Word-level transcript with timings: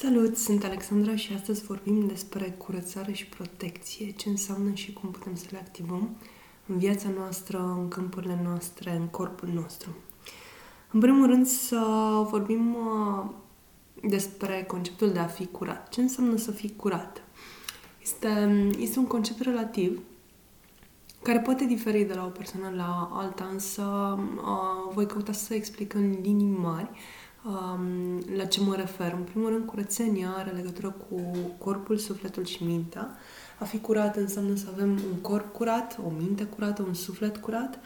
Salut, 0.00 0.36
sunt 0.36 0.64
Alexandra 0.64 1.16
și 1.16 1.32
astăzi 1.32 1.64
vorbim 1.64 2.06
despre 2.06 2.54
curățare 2.58 3.12
și 3.12 3.26
protecție, 3.26 4.10
ce 4.10 4.28
înseamnă 4.28 4.74
și 4.74 4.92
cum 4.92 5.10
putem 5.10 5.34
să 5.34 5.44
le 5.50 5.58
activăm 5.58 6.16
în 6.66 6.78
viața 6.78 7.08
noastră, 7.08 7.58
în 7.58 7.88
câmpurile 7.88 8.40
noastre, 8.44 8.90
în 8.90 9.06
corpul 9.06 9.48
nostru. 9.48 9.96
În 10.90 11.00
primul 11.00 11.26
rând 11.26 11.46
să 11.46 11.78
vorbim 12.30 12.74
uh, 12.74 13.30
despre 14.08 14.64
conceptul 14.66 15.12
de 15.12 15.18
a 15.18 15.26
fi 15.26 15.46
curat. 15.46 15.88
Ce 15.88 16.00
înseamnă 16.00 16.36
să 16.36 16.50
fii 16.50 16.76
curat? 16.76 17.22
Este, 18.02 18.28
este 18.78 18.98
un 18.98 19.06
concept 19.06 19.40
relativ 19.40 20.00
care 21.22 21.38
poate 21.40 21.64
diferi 21.64 22.04
de 22.04 22.14
la 22.14 22.24
o 22.24 22.28
persoană 22.28 22.76
la 22.76 23.10
alta, 23.12 23.48
însă 23.52 23.82
uh, 24.36 24.92
voi 24.94 25.06
căuta 25.06 25.32
să 25.32 25.54
explic 25.54 25.94
în 25.94 26.16
linii 26.22 26.56
mari 26.56 26.90
um, 27.46 28.36
la 28.36 28.44
ce 28.44 28.60
mă 28.60 28.74
refer. 28.74 29.12
În 29.12 29.22
primul 29.22 29.48
rând, 29.48 29.66
curățenia 29.66 30.34
are 30.36 30.50
legătură 30.50 30.90
cu 30.90 31.20
corpul, 31.58 31.96
sufletul 31.96 32.44
și 32.44 32.64
mintea. 32.64 33.16
A 33.58 33.64
fi 33.64 33.78
curat 33.78 34.16
înseamnă 34.16 34.54
să 34.54 34.66
avem 34.72 34.90
un 34.90 35.18
corp 35.20 35.52
curat, 35.52 35.98
o 36.06 36.10
minte 36.18 36.44
curată, 36.44 36.82
un 36.82 36.94
suflet 36.94 37.36
curat. 37.36 37.78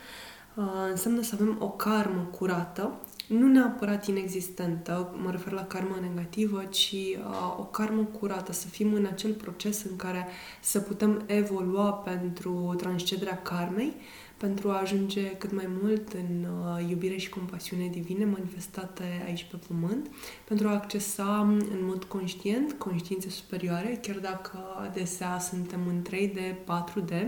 Uh, 0.55 0.65
înseamnă 0.91 1.23
să 1.23 1.35
avem 1.35 1.57
o 1.59 1.69
karmă 1.69 2.29
curată, 2.39 2.93
nu 3.29 3.47
neapărat 3.47 4.07
inexistentă, 4.07 5.15
mă 5.23 5.31
refer 5.31 5.53
la 5.53 5.65
karma 5.65 5.99
negativă, 6.01 6.65
ci 6.65 6.93
uh, 6.93 7.59
o 7.59 7.63
karmă 7.63 8.03
curată, 8.03 8.53
să 8.53 8.67
fim 8.67 8.93
în 8.93 9.07
acel 9.07 9.33
proces 9.33 9.85
în 9.85 9.97
care 9.97 10.27
să 10.61 10.81
putem 10.81 11.23
evolua 11.27 11.93
pentru 11.93 12.75
transcederea 12.77 13.43
karmei, 13.43 13.97
pentru 14.39 14.71
a 14.71 14.81
ajunge 14.81 15.31
cât 15.31 15.53
mai 15.53 15.69
mult 15.83 16.13
în 16.13 16.45
uh, 16.45 16.89
iubire 16.89 17.17
și 17.17 17.29
compasiune 17.29 17.89
divine 17.89 18.25
manifestate 18.25 19.23
aici 19.27 19.47
pe 19.51 19.59
pământ, 19.69 20.11
pentru 20.45 20.69
a 20.69 20.73
accesa 20.73 21.41
în 21.71 21.79
mod 21.87 22.05
conștient 22.05 22.73
conștiințe 22.73 23.29
superioare, 23.29 23.99
chiar 24.03 24.17
dacă 24.17 24.59
adesea 24.89 25.39
suntem 25.39 25.81
în 25.87 26.03
3D, 26.09 26.39
4D. 26.65 27.27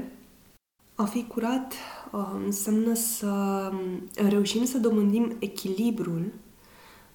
A 0.94 1.04
fi 1.04 1.24
curat 1.24 1.74
uh, 2.12 2.28
înseamnă 2.44 2.94
să 2.94 3.72
reușim 4.28 4.64
să 4.64 4.78
dobândim 4.78 5.36
echilibrul 5.38 6.32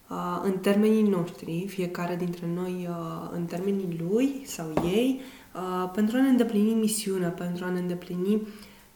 uh, 0.09 0.41
în 0.43 0.57
termenii 0.57 1.09
noștri, 1.09 1.65
fiecare 1.67 2.15
dintre 2.15 2.47
noi 2.53 2.87
uh, 2.89 3.29
în 3.31 3.45
termenii 3.45 3.97
lui 4.07 4.41
sau 4.45 4.73
ei, 4.83 5.21
uh, 5.55 5.89
pentru 5.93 6.17
a 6.17 6.21
ne 6.21 6.29
îndeplini 6.29 6.73
misiunea, 6.73 7.29
pentru 7.29 7.65
a 7.65 7.69
ne 7.69 7.79
îndeplini 7.79 8.41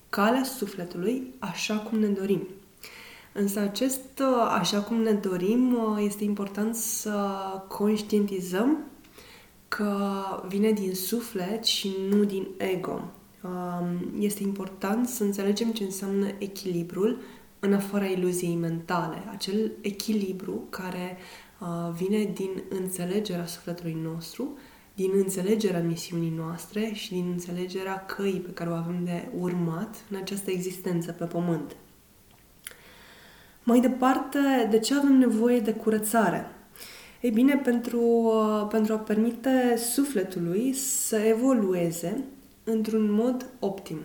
calea 0.09 0.43
sufletului 0.43 1.33
așa 1.39 1.77
cum 1.77 1.99
ne 1.99 2.07
dorim. 2.07 2.47
Însă 3.33 3.59
acest 3.59 4.21
așa 4.59 4.81
cum 4.81 5.01
ne 5.01 5.11
dorim 5.11 5.77
este 5.99 6.23
important 6.23 6.75
să 6.75 7.29
conștientizăm 7.67 8.77
că 9.67 10.13
vine 10.47 10.71
din 10.71 10.95
suflet 10.95 11.65
și 11.65 11.95
nu 12.09 12.23
din 12.23 12.47
ego. 12.57 13.11
Um, 13.43 14.13
este 14.19 14.43
important 14.43 15.07
să 15.07 15.23
înțelegem 15.23 15.71
ce 15.71 15.83
înseamnă 15.83 16.27
echilibrul 16.37 17.19
în 17.59 17.73
afara 17.73 18.05
iluziei 18.05 18.55
mentale. 18.55 19.23
Acel 19.31 19.71
echilibru 19.81 20.63
care 20.69 21.17
uh, 21.59 21.93
vine 21.95 22.23
din 22.33 22.63
înțelegerea 22.69 23.45
sufletului 23.45 23.97
nostru 24.03 24.57
din 24.99 25.11
înțelegerea 25.13 25.81
misiunii 25.81 26.33
noastre 26.37 26.91
și 26.93 27.09
din 27.09 27.25
înțelegerea 27.31 28.05
căii 28.05 28.39
pe 28.39 28.51
care 28.51 28.69
o 28.69 28.73
avem 28.73 29.03
de 29.03 29.27
urmat 29.39 29.95
în 30.09 30.17
această 30.17 30.51
existență 30.51 31.11
pe 31.11 31.25
pământ. 31.25 31.75
Mai 33.63 33.79
departe, 33.79 34.67
de 34.69 34.79
ce 34.79 34.95
avem 34.95 35.17
nevoie 35.17 35.59
de 35.59 35.73
curățare? 35.73 36.51
Ei 37.21 37.31
bine, 37.31 37.55
pentru, 37.55 37.99
uh, 38.01 38.67
pentru 38.69 38.93
a 38.93 38.97
permite 38.97 39.77
sufletului 39.77 40.73
să 40.73 41.15
evolueze 41.15 42.23
într-un 42.63 43.11
mod 43.11 43.45
optim. 43.59 43.97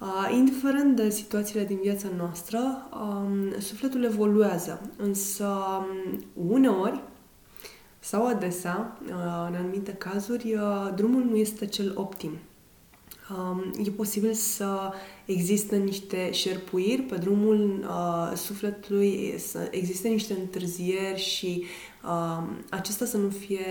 Uh, 0.00 0.34
indiferent 0.36 0.96
de 0.96 1.10
situațiile 1.10 1.64
din 1.64 1.78
viața 1.82 2.08
noastră, 2.16 2.88
um, 2.92 3.60
sufletul 3.60 4.04
evoluează, 4.04 4.90
însă 4.96 5.46
um, 5.46 6.24
uneori 6.48 7.02
sau 7.98 8.26
adesea, 8.26 8.98
uh, 9.02 9.10
în 9.48 9.54
anumite 9.54 9.92
cazuri, 9.92 10.54
uh, 10.54 10.92
drumul 10.94 11.24
nu 11.24 11.36
este 11.36 11.66
cel 11.66 11.92
optim. 11.94 12.30
Um, 13.36 13.72
e 13.84 13.90
posibil 13.90 14.32
să 14.32 14.92
există 15.24 15.76
niște 15.76 16.32
șerpuiri 16.32 17.02
pe 17.02 17.16
drumul 17.16 17.86
uh, 17.88 18.36
sufletului, 18.36 19.34
să 19.38 19.68
existe 19.70 20.08
niște 20.08 20.32
întârzieri 20.32 21.20
și 21.20 21.64
uh, 22.04 22.42
acesta 22.70 23.04
să 23.04 23.16
nu 23.16 23.28
fie 23.28 23.66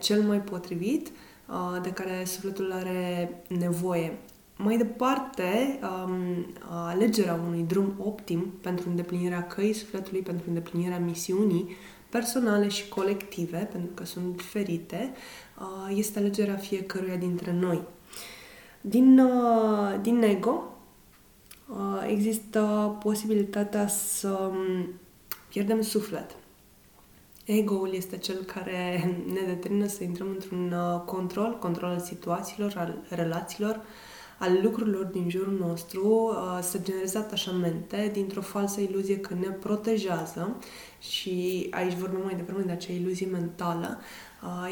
cel 0.00 0.22
mai 0.22 0.40
potrivit 0.40 1.08
uh, 1.08 1.82
de 1.82 1.90
care 1.90 2.24
sufletul 2.24 2.72
are 2.72 3.42
nevoie. 3.48 4.18
Mai 4.56 4.76
departe, 4.76 5.78
um, 5.82 6.46
alegerea 6.68 7.40
unui 7.46 7.64
drum 7.68 7.94
optim 7.98 8.54
pentru 8.60 8.88
îndeplinirea 8.88 9.46
căii 9.46 9.72
sufletului, 9.72 10.20
pentru 10.20 10.44
îndeplinirea 10.48 10.98
misiunii 10.98 11.68
personale 12.10 12.68
și 12.68 12.88
colective, 12.88 13.68
pentru 13.72 13.94
că 13.94 14.04
sunt 14.04 14.36
diferite, 14.36 15.12
uh, 15.58 15.96
este 15.96 16.18
alegerea 16.18 16.56
fiecăruia 16.56 17.16
dintre 17.16 17.52
noi. 17.52 17.82
Din, 18.80 19.18
uh, 19.18 20.00
din 20.02 20.22
ego 20.22 20.76
uh, 21.68 22.04
există 22.06 22.96
posibilitatea 23.02 23.86
să 23.86 24.28
um, 24.28 24.88
pierdem 25.48 25.80
suflet. 25.80 26.36
Ego-ul 27.44 27.94
este 27.94 28.16
cel 28.16 28.36
care 28.36 29.14
ne 29.32 29.40
determină 29.46 29.86
să 29.86 30.04
intrăm 30.04 30.28
într-un 30.28 30.74
control, 31.04 31.58
control 31.58 31.90
al 31.90 32.00
situațiilor, 32.00 32.72
al 32.76 32.98
relațiilor, 33.08 33.80
al 34.40 34.58
lucrurilor 34.62 35.04
din 35.04 35.30
jurul 35.30 35.56
nostru, 35.58 36.32
să 36.60 36.78
genereze 36.82 37.18
atașamente 37.18 38.10
dintr-o 38.12 38.40
falsă 38.40 38.80
iluzie 38.80 39.18
că 39.18 39.34
ne 39.34 39.48
protejează 39.48 40.56
și 41.00 41.66
aici 41.70 41.94
vorbim 41.94 42.20
mai 42.24 42.34
devreme 42.34 42.62
de 42.62 42.72
acea 42.72 42.92
iluzie 42.92 43.26
mentală, 43.26 43.98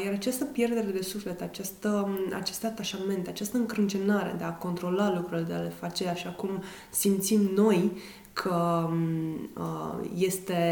iar 0.03 0.13
această 0.13 0.45
pierdere 0.45 0.91
de 0.91 1.01
suflet, 1.01 1.41
această, 1.41 2.09
aceste 2.33 2.67
atașamente, 2.67 3.29
această 3.29 3.57
încrâncenare 3.57 4.35
de 4.37 4.43
a 4.43 4.53
controla 4.53 5.13
lucrurile, 5.13 5.47
de 5.47 5.53
a 5.53 5.59
le 5.61 5.73
face 5.79 6.07
așa 6.07 6.29
cum 6.29 6.63
simțim 6.89 7.41
noi 7.55 7.91
că 8.33 8.89
este 10.15 10.63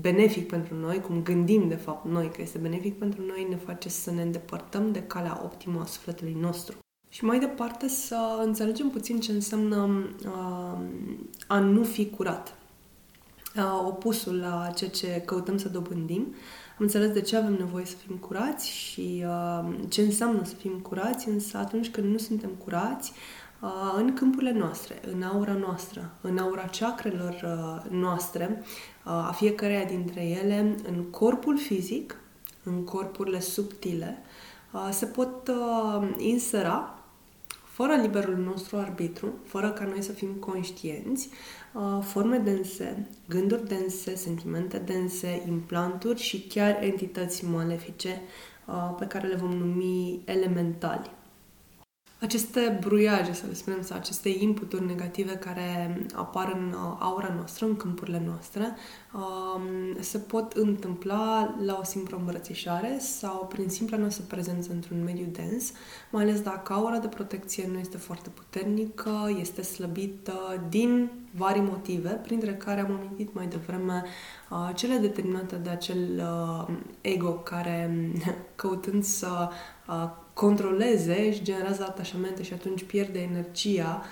benefic 0.00 0.48
pentru 0.48 0.74
noi, 0.74 1.00
cum 1.00 1.22
gândim 1.22 1.68
de 1.68 1.74
fapt 1.74 2.06
noi 2.06 2.30
că 2.34 2.42
este 2.42 2.58
benefic 2.58 2.98
pentru 2.98 3.22
noi, 3.26 3.46
ne 3.48 3.56
face 3.56 3.88
să 3.88 4.10
ne 4.10 4.22
îndepărtăm 4.22 4.92
de 4.92 5.02
calea 5.02 5.40
optimă 5.44 5.80
a 5.80 5.86
sufletului 5.86 6.36
nostru. 6.40 6.81
Și 7.12 7.24
mai 7.24 7.38
departe 7.38 7.88
să 7.88 8.40
înțelegem 8.44 8.88
puțin 8.88 9.20
ce 9.20 9.32
înseamnă 9.32 10.08
uh, 10.26 10.78
a 11.46 11.58
nu 11.58 11.82
fi 11.82 12.10
curat. 12.10 12.54
Uh, 13.56 13.84
opusul 13.86 14.38
la 14.38 14.70
ceea 14.74 14.90
ce 14.90 15.22
căutăm 15.24 15.58
să 15.58 15.68
dobândim. 15.68 16.22
Am 16.70 16.78
înțeles 16.78 17.10
de 17.10 17.20
ce 17.20 17.36
avem 17.36 17.52
nevoie 17.52 17.84
să 17.84 17.96
fim 18.06 18.16
curați 18.16 18.70
și 18.70 19.24
uh, 19.26 19.74
ce 19.88 20.00
înseamnă 20.02 20.44
să 20.44 20.54
fim 20.54 20.78
curați, 20.78 21.28
însă 21.28 21.56
atunci 21.56 21.90
când 21.90 22.10
nu 22.10 22.18
suntem 22.18 22.50
curați, 22.64 23.12
uh, 23.60 23.94
în 23.96 24.14
câmpurile 24.14 24.52
noastre, 24.52 25.00
în 25.12 25.22
aura 25.22 25.52
noastră, 25.52 26.10
în 26.20 26.38
aura 26.38 26.70
chakrelor 26.78 27.40
uh, 27.44 27.90
noastre, 27.90 28.62
uh, 28.62 29.12
a 29.12 29.34
fiecăreia 29.36 29.84
dintre 29.84 30.24
ele, 30.24 30.76
în 30.88 31.02
corpul 31.10 31.58
fizic, 31.58 32.16
în 32.62 32.84
corpurile 32.84 33.40
subtile, 33.40 34.22
uh, 34.72 34.88
se 34.90 35.06
pot 35.06 35.48
uh, 35.48 36.08
insera 36.16 36.96
fără 37.72 37.94
liberul 37.94 38.36
nostru 38.36 38.76
arbitru, 38.76 39.28
fără 39.44 39.70
ca 39.70 39.84
noi 39.84 40.02
să 40.02 40.12
fim 40.12 40.32
conștienți, 40.32 41.28
uh, 41.72 42.02
forme 42.02 42.36
dense, 42.38 43.08
gânduri 43.28 43.68
dense, 43.68 44.14
sentimente 44.14 44.78
dense, 44.78 45.42
implanturi 45.48 46.20
și 46.20 46.40
chiar 46.40 46.82
entități 46.82 47.44
malefice 47.44 48.20
uh, 48.66 48.94
pe 48.98 49.06
care 49.06 49.26
le 49.26 49.34
vom 49.34 49.50
numi 49.50 50.22
elementali 50.24 51.10
aceste 52.22 52.78
bruiaje, 52.80 53.32
să 53.32 53.46
le 53.46 53.54
spunem, 53.54 53.82
sau 53.82 53.96
aceste 53.96 54.28
inputuri 54.28 54.86
negative 54.86 55.32
care 55.32 56.00
apar 56.14 56.52
în 56.54 56.68
uh, 56.72 56.96
aura 56.98 57.32
noastră, 57.36 57.66
în 57.66 57.76
câmpurile 57.76 58.22
noastre, 58.26 58.76
um, 59.14 60.00
se 60.00 60.18
pot 60.18 60.52
întâmpla 60.52 61.54
la 61.64 61.76
o 61.80 61.84
simplă 61.84 62.16
îmbrățișare 62.16 62.98
sau 62.98 63.46
prin 63.48 63.68
simpla 63.68 63.96
noastră 63.96 64.24
prezență 64.28 64.72
într-un 64.72 65.02
mediu 65.04 65.26
dens, 65.32 65.72
mai 66.10 66.22
ales 66.22 66.40
dacă 66.40 66.72
aura 66.72 66.98
de 66.98 67.06
protecție 67.06 67.68
nu 67.72 67.78
este 67.78 67.96
foarte 67.96 68.28
puternică, 68.28 69.36
este 69.40 69.62
slăbită 69.62 70.66
din 70.68 71.10
vari 71.34 71.60
motive, 71.60 72.08
printre 72.08 72.54
care 72.54 72.80
am 72.80 72.92
amintit 72.92 73.34
mai 73.34 73.46
devreme 73.46 74.04
uh, 74.50 74.70
cele 74.74 74.96
determinate 74.96 75.56
de 75.56 75.70
acel 75.70 75.98
uh, 76.16 76.74
ego 77.00 77.30
care, 77.30 78.10
căutând 78.54 79.04
să 79.04 79.48
controleze, 80.34 81.26
își 81.28 81.42
generează 81.42 81.82
atașamente 81.88 82.42
și 82.42 82.52
atunci 82.52 82.84
pierde 82.84 83.18
energia 83.18 84.02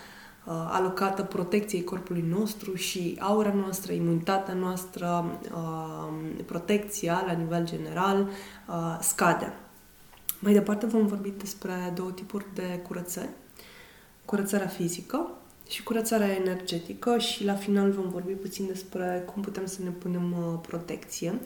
uh, 0.44 0.52
alocată 0.68 1.22
protecției 1.22 1.84
corpului 1.84 2.24
nostru 2.28 2.74
și 2.74 3.16
aura 3.20 3.52
noastră, 3.52 3.92
imunitatea 3.92 4.54
noastră, 4.54 5.38
uh, 5.54 6.44
protecția 6.46 7.22
la 7.26 7.32
nivel 7.32 7.64
general 7.64 8.28
uh, 8.68 8.98
scade. 9.00 9.52
Mai 10.38 10.52
departe 10.52 10.86
vom 10.86 11.06
vorbi 11.06 11.30
despre 11.30 11.92
două 11.94 12.10
tipuri 12.10 12.46
de 12.54 12.80
curățări. 12.86 13.28
Curățarea 14.24 14.66
fizică 14.66 15.30
și 15.68 15.82
curățarea 15.82 16.34
energetică 16.34 17.18
și 17.18 17.44
la 17.44 17.54
final 17.54 17.90
vom 17.90 18.08
vorbi 18.10 18.32
puțin 18.32 18.66
despre 18.66 19.24
cum 19.32 19.42
putem 19.42 19.66
să 19.66 19.82
ne 19.82 19.90
punem 19.90 20.32
uh, 20.32 20.58
protecție. 20.66 21.40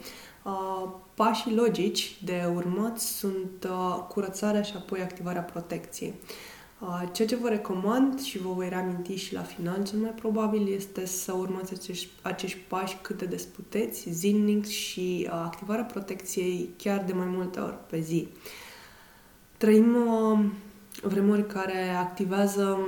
Uh, 0.45 0.89
pașii 1.13 1.55
logici 1.55 2.17
de 2.23 2.49
urmat 2.55 2.99
sunt 2.99 3.67
uh, 3.69 4.05
curățarea 4.07 4.61
și 4.61 4.73
apoi 4.75 5.01
activarea 5.01 5.41
protecției. 5.41 6.13
Ceea 7.11 7.27
ce 7.27 7.35
vă 7.35 7.49
recomand 7.49 8.21
și 8.21 8.37
vă 8.37 8.49
voi 8.49 8.69
reaminti 8.69 9.15
și 9.15 9.33
la 9.33 9.41
final, 9.41 9.83
cel 9.83 9.99
mai 9.99 10.09
probabil 10.09 10.73
este 10.73 11.05
să 11.05 11.33
urmați 11.33 11.73
acești, 11.73 12.09
acești 12.21 12.57
pași 12.67 12.97
cât 13.01 13.17
de 13.17 13.25
des 13.25 13.45
puteți, 13.45 14.09
zilnic 14.09 14.65
și 14.65 15.27
activarea 15.31 15.83
protecției 15.83 16.69
chiar 16.77 17.03
de 17.03 17.13
mai 17.13 17.27
multe 17.27 17.59
ori 17.59 17.77
pe 17.89 17.99
zi. 17.99 18.27
Trăim 19.57 19.97
vremuri 21.01 21.47
care 21.47 21.89
activează 21.89 22.79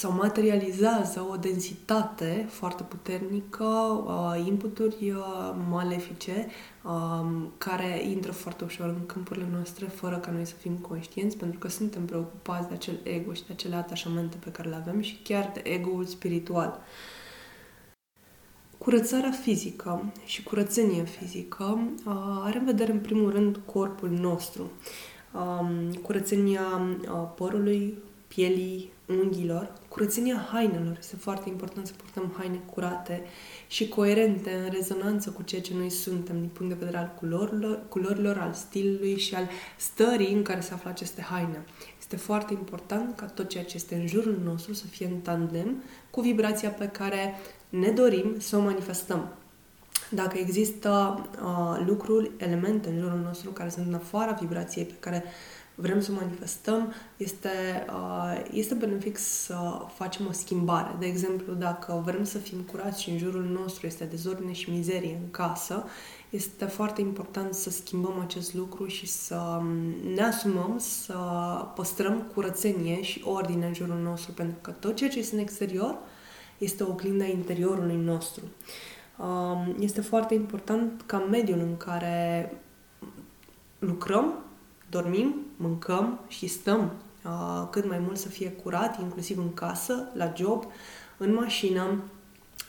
sau 0.00 0.12
materializează 0.12 1.26
o 1.30 1.36
densitate 1.36 2.46
foarte 2.48 2.82
puternică, 2.82 3.64
uh, 3.64 4.46
inputuri 4.46 5.10
uh, 5.10 5.54
malefice 5.68 6.46
uh, 6.84 7.26
care 7.58 8.02
intră 8.08 8.32
foarte 8.32 8.64
ușor 8.64 8.86
în 8.86 9.06
câmpurile 9.06 9.48
noastre 9.52 9.86
fără 9.86 10.16
ca 10.16 10.30
noi 10.30 10.44
să 10.44 10.54
fim 10.54 10.76
conștienți 10.76 11.36
pentru 11.36 11.58
că 11.58 11.68
suntem 11.68 12.04
preocupați 12.04 12.68
de 12.68 12.74
acel 12.74 12.98
ego 13.02 13.32
și 13.32 13.46
de 13.46 13.52
acele 13.52 13.74
atașamente 13.74 14.36
pe 14.44 14.50
care 14.50 14.68
le 14.68 14.74
avem 14.74 15.00
și 15.00 15.20
chiar 15.22 15.50
de 15.54 15.60
ego-ul 15.64 16.04
spiritual. 16.04 16.80
Curățarea 18.78 19.30
fizică 19.30 20.12
și 20.24 20.42
curățenia 20.42 21.04
fizică 21.04 21.78
uh, 22.06 22.40
are 22.42 22.58
în 22.58 22.64
vedere 22.64 22.92
în 22.92 23.00
primul 23.00 23.30
rând 23.30 23.60
corpul 23.64 24.10
nostru. 24.10 24.70
Uh, 25.32 25.98
curățenia 26.02 26.80
uh, 27.02 27.28
părului, 27.36 27.98
pielii, 28.28 28.92
unghiilor, 29.10 29.72
curățenia 29.88 30.48
hainelor. 30.52 30.96
Este 30.98 31.16
foarte 31.16 31.48
important 31.48 31.86
să 31.86 31.92
purtăm 31.96 32.34
haine 32.38 32.60
curate 32.72 33.22
și 33.66 33.88
coerente, 33.88 34.50
în 34.64 34.70
rezonanță 34.70 35.30
cu 35.30 35.42
ceea 35.42 35.60
ce 35.60 35.74
noi 35.74 35.90
suntem, 35.90 36.40
din 36.40 36.48
punct 36.48 36.72
de 36.72 36.78
vedere 36.78 36.98
al 36.98 37.14
culorilor, 37.18 37.80
culorilor 37.88 38.38
al 38.38 38.52
stilului 38.52 39.18
și 39.18 39.34
al 39.34 39.48
stării 39.76 40.32
în 40.32 40.42
care 40.42 40.60
se 40.60 40.72
află 40.72 40.90
aceste 40.90 41.22
haine. 41.22 41.64
Este 41.98 42.16
foarte 42.16 42.52
important 42.52 43.16
ca 43.16 43.26
tot 43.26 43.48
ceea 43.48 43.64
ce 43.64 43.76
este 43.76 43.94
în 43.94 44.06
jurul 44.06 44.40
nostru 44.44 44.72
să 44.72 44.86
fie 44.86 45.06
în 45.06 45.18
tandem 45.18 45.82
cu 46.10 46.20
vibrația 46.20 46.70
pe 46.70 46.86
care 46.86 47.34
ne 47.68 47.90
dorim 47.90 48.34
să 48.38 48.56
o 48.56 48.60
manifestăm. 48.60 49.34
Dacă 50.10 50.38
există 50.38 51.20
uh, 51.42 51.82
lucruri, 51.86 52.30
elemente 52.36 52.88
în 52.88 52.98
jurul 52.98 53.20
nostru 53.24 53.50
care 53.50 53.68
sunt 53.68 53.86
în 53.86 53.94
afara 53.94 54.32
vibrației 54.32 54.84
pe 54.84 54.94
care 55.00 55.24
vrem 55.80 56.00
să 56.00 56.12
manifestăm, 56.12 56.92
este, 57.16 57.48
uh, 57.88 58.42
este 58.52 58.74
benefic 58.74 59.16
să 59.16 59.56
facem 59.94 60.26
o 60.26 60.32
schimbare. 60.32 60.96
De 60.98 61.06
exemplu, 61.06 61.52
dacă 61.52 62.02
vrem 62.04 62.24
să 62.24 62.38
fim 62.38 62.58
curați 62.58 63.02
și 63.02 63.10
în 63.10 63.18
jurul 63.18 63.44
nostru 63.44 63.86
este 63.86 64.04
dezordine 64.04 64.52
și 64.52 64.70
mizerie 64.70 65.18
în 65.22 65.30
casă, 65.30 65.84
este 66.30 66.64
foarte 66.64 67.00
important 67.00 67.54
să 67.54 67.70
schimbăm 67.70 68.20
acest 68.20 68.54
lucru 68.54 68.86
și 68.86 69.06
să 69.06 69.58
um, 69.58 69.66
ne 70.14 70.22
asumăm 70.22 70.78
să 70.78 71.14
păstrăm 71.74 72.30
curățenie 72.34 73.02
și 73.02 73.22
ordine 73.24 73.66
în 73.66 73.74
jurul 73.74 73.98
nostru, 74.02 74.32
pentru 74.32 74.56
că 74.60 74.70
tot 74.70 74.94
ceea 74.94 75.10
ce 75.10 75.18
este 75.18 75.34
în 75.34 75.40
exterior 75.40 75.98
este 76.58 76.82
o 76.82 76.90
oglindă 76.90 77.24
a 77.24 77.26
interiorului 77.26 77.96
nostru. 77.96 78.42
Um, 79.18 79.76
este 79.80 80.00
foarte 80.00 80.34
important 80.34 81.02
ca 81.06 81.18
mediul 81.18 81.58
în 81.58 81.76
care 81.76 82.52
lucrăm 83.78 84.44
dormim, 84.90 85.34
mâncăm 85.56 86.20
și 86.28 86.46
stăm 86.46 86.92
uh, 87.24 87.68
cât 87.70 87.88
mai 87.88 87.98
mult 87.98 88.18
să 88.18 88.28
fie 88.28 88.50
curat, 88.50 89.00
inclusiv 89.00 89.38
în 89.38 89.54
casă, 89.54 90.08
la 90.14 90.32
job, 90.36 90.64
în 91.16 91.34
mașină 91.34 92.02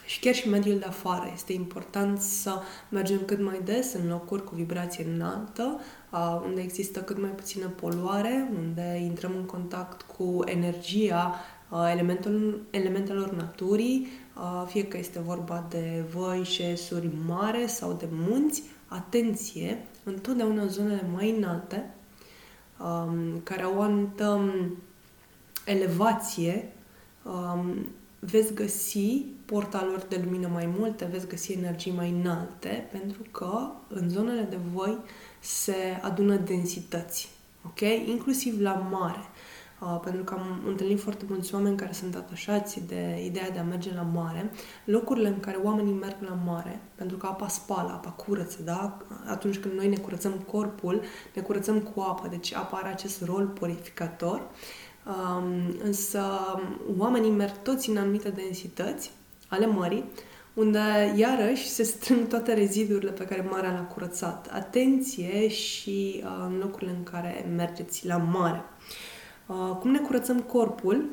și 0.05 0.19
chiar 0.19 0.33
și 0.33 0.49
mediul 0.49 0.79
de 0.79 0.85
afară. 0.85 1.29
Este 1.33 1.53
important 1.53 2.19
să 2.19 2.61
mergem 2.89 3.19
cât 3.25 3.41
mai 3.41 3.61
des 3.63 3.93
în 3.93 4.07
locuri 4.07 4.43
cu 4.43 4.55
vibrație 4.55 5.07
înaltă, 5.13 5.79
uh, 6.11 6.41
unde 6.45 6.61
există 6.61 6.99
cât 6.99 7.21
mai 7.21 7.29
puțină 7.29 7.67
poluare, 7.67 8.51
unde 8.57 8.99
intrăm 9.03 9.31
în 9.35 9.45
contact 9.45 10.01
cu 10.01 10.39
energia 10.45 11.35
uh, 11.69 11.89
elementelor, 11.91 12.59
elementelor 12.69 13.31
naturii, 13.31 14.07
uh, 14.35 14.67
fie 14.67 14.83
că 14.83 14.97
este 14.97 15.19
vorba 15.19 15.65
de 15.69 16.03
văi, 16.13 16.43
șesuri 16.43 17.09
mare 17.27 17.65
sau 17.67 17.93
de 17.93 18.07
munți, 18.11 18.63
atenție, 18.87 19.85
întotdeauna 20.03 20.61
în 20.61 20.69
zonele 20.69 21.09
mai 21.13 21.35
înalte, 21.37 21.93
um, 22.83 23.39
care 23.43 23.61
au 23.61 23.77
o 23.77 23.81
anumită 23.81 24.27
um, 24.27 24.77
elevație, 25.65 26.73
um, 27.23 27.89
veți 28.19 28.53
găsi 28.53 29.25
portaluri 29.45 30.09
de 30.09 30.21
lumină 30.23 30.47
mai 30.47 30.73
multe, 30.77 31.05
veți 31.05 31.27
găsi 31.27 31.53
energii 31.53 31.91
mai 31.91 32.09
înalte, 32.09 32.87
pentru 32.91 33.21
că 33.31 33.69
în 33.87 34.09
zonele 34.09 34.41
de 34.41 34.57
voi 34.73 34.97
se 35.39 35.99
adună 36.01 36.35
densități, 36.35 37.29
ok? 37.65 37.79
Inclusiv 38.05 38.59
la 38.59 38.73
mare. 38.73 39.29
Uh, 39.81 39.99
pentru 40.03 40.23
că 40.23 40.33
am 40.33 40.61
întâlnit 40.67 40.99
foarte 40.99 41.25
mulți 41.29 41.53
oameni 41.53 41.77
care 41.77 41.91
sunt 41.91 42.15
atașați 42.15 42.87
de 42.87 43.21
ideea 43.25 43.49
de 43.49 43.59
a 43.59 43.63
merge 43.63 43.93
la 43.93 44.01
mare, 44.01 44.51
locurile 44.85 45.27
în 45.27 45.39
care 45.39 45.57
oamenii 45.63 45.93
merg 45.93 46.15
la 46.19 46.37
mare, 46.45 46.81
pentru 46.95 47.17
că 47.17 47.25
apa 47.25 47.47
spală, 47.47 47.89
apa 47.89 48.09
curăță, 48.09 48.61
da? 48.63 48.97
Atunci 49.27 49.57
când 49.57 49.73
noi 49.73 49.87
ne 49.87 49.97
curățăm 49.97 50.31
corpul, 50.31 51.01
ne 51.35 51.41
curățăm 51.41 51.79
cu 51.79 52.01
apă, 52.01 52.27
deci 52.27 52.53
apa 52.53 52.77
are 52.77 52.89
acest 52.89 53.23
rol 53.25 53.45
purificator, 53.45 54.41
um, 55.05 55.75
însă 55.83 56.21
oamenii 56.97 57.31
merg 57.31 57.57
toți 57.57 57.89
în 57.89 57.97
anumite 57.97 58.29
densități 58.29 59.11
ale 59.47 59.65
mării, 59.65 60.03
unde 60.53 60.79
iarăși 61.15 61.67
se 61.67 61.83
strâng 61.83 62.27
toate 62.27 62.53
rezidurile 62.53 63.11
pe 63.11 63.25
care 63.25 63.47
marea 63.49 63.71
le-a 63.71 63.83
curățat. 63.83 64.49
Atenție 64.51 65.47
și 65.47 66.23
uh, 66.23 66.45
în 66.45 66.57
locurile 66.57 66.91
în 66.97 67.03
care 67.03 67.51
mergeți 67.55 68.07
la 68.07 68.17
mare. 68.17 68.63
Uh, 68.67 69.10
cum 69.79 69.91
ne 69.91 69.99
curățăm 69.99 70.39
corpul? 70.41 71.09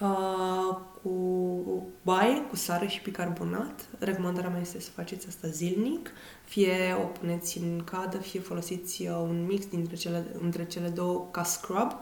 Uh, 0.00 0.76
cu 1.02 1.86
baie, 2.02 2.40
cu 2.40 2.56
sare 2.56 2.86
și 2.86 3.02
bicarbonat. 3.02 3.88
Recomandarea 3.98 4.50
mea 4.50 4.60
este 4.60 4.80
să 4.80 4.90
faceți 4.90 5.26
asta 5.28 5.48
zilnic. 5.48 6.10
Fie 6.44 6.96
o 7.02 7.06
puneți 7.06 7.58
în 7.58 7.82
cadă, 7.84 8.16
fie 8.16 8.40
folosiți 8.40 9.02
uh, 9.02 9.16
un 9.22 9.46
mix 9.46 9.66
dintre 9.66 9.96
cele, 9.96 10.26
între 10.40 10.66
cele 10.66 10.88
două 10.88 11.28
ca 11.30 11.42
scrub. 11.42 11.92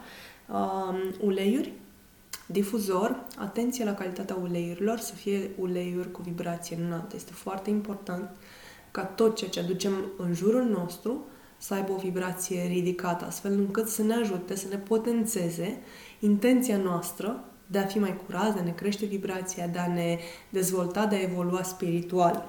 Uh, 0.49 1.13
uleiuri, 1.21 1.73
difuzor, 2.47 3.27
atenție 3.39 3.85
la 3.85 3.95
calitatea 3.95 4.37
uleiurilor, 4.43 4.99
să 4.99 5.15
fie 5.15 5.51
uleiuri 5.59 6.11
cu 6.11 6.23
vibrație 6.23 6.77
înaltă. 6.77 7.17
Este 7.17 7.33
foarte 7.33 7.71
important 7.71 8.31
ca 8.91 9.05
tot 9.05 9.37
ceea 9.37 9.51
ce 9.51 9.61
aducem 9.61 9.93
în 10.19 10.35
jurul 10.35 10.65
nostru 10.65 11.25
să 11.61 11.75
aibă 11.75 11.93
o 11.93 11.97
vibrație 11.97 12.67
ridicată, 12.67 13.25
astfel 13.25 13.53
încât 13.53 13.89
să 13.89 14.03
ne 14.03 14.15
ajute, 14.15 14.57
să 14.57 14.67
ne 14.71 14.77
potențeze 14.77 15.79
intenția 16.21 16.77
noastră 16.77 17.45
de 17.67 17.79
a 17.79 17.87
fi 17.87 17.99
mai 17.99 18.17
curați, 18.27 18.55
de 18.55 18.61
a 18.61 18.65
ne 18.65 18.71
crește 18.71 19.07
vibrația, 19.07 19.67
de 19.67 19.79
a 19.79 19.93
ne 19.93 20.19
dezvolta, 20.49 21.07
de 21.07 21.15
a 21.17 21.23
evolua 21.23 21.63
spiritual. 21.63 22.49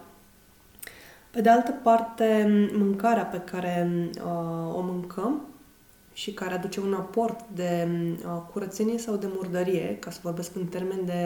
Pe 1.31 1.41
de 1.41 1.49
altă 1.49 1.71
parte, 1.71 2.47
mâncarea 2.73 3.25
pe 3.25 3.37
care 3.37 3.89
uh, 4.17 4.75
o 4.75 4.81
mâncăm 4.81 5.41
și 6.13 6.33
care 6.33 6.53
aduce 6.53 6.79
un 6.79 6.93
aport 6.93 7.39
de 7.53 7.87
uh, 8.25 8.41
curățenie 8.51 8.97
sau 8.97 9.15
de 9.15 9.27
murdărie, 9.35 9.97
ca 9.99 10.11
să 10.11 10.19
vorbesc 10.23 10.55
în 10.55 10.65
termen 10.65 11.05
de 11.05 11.21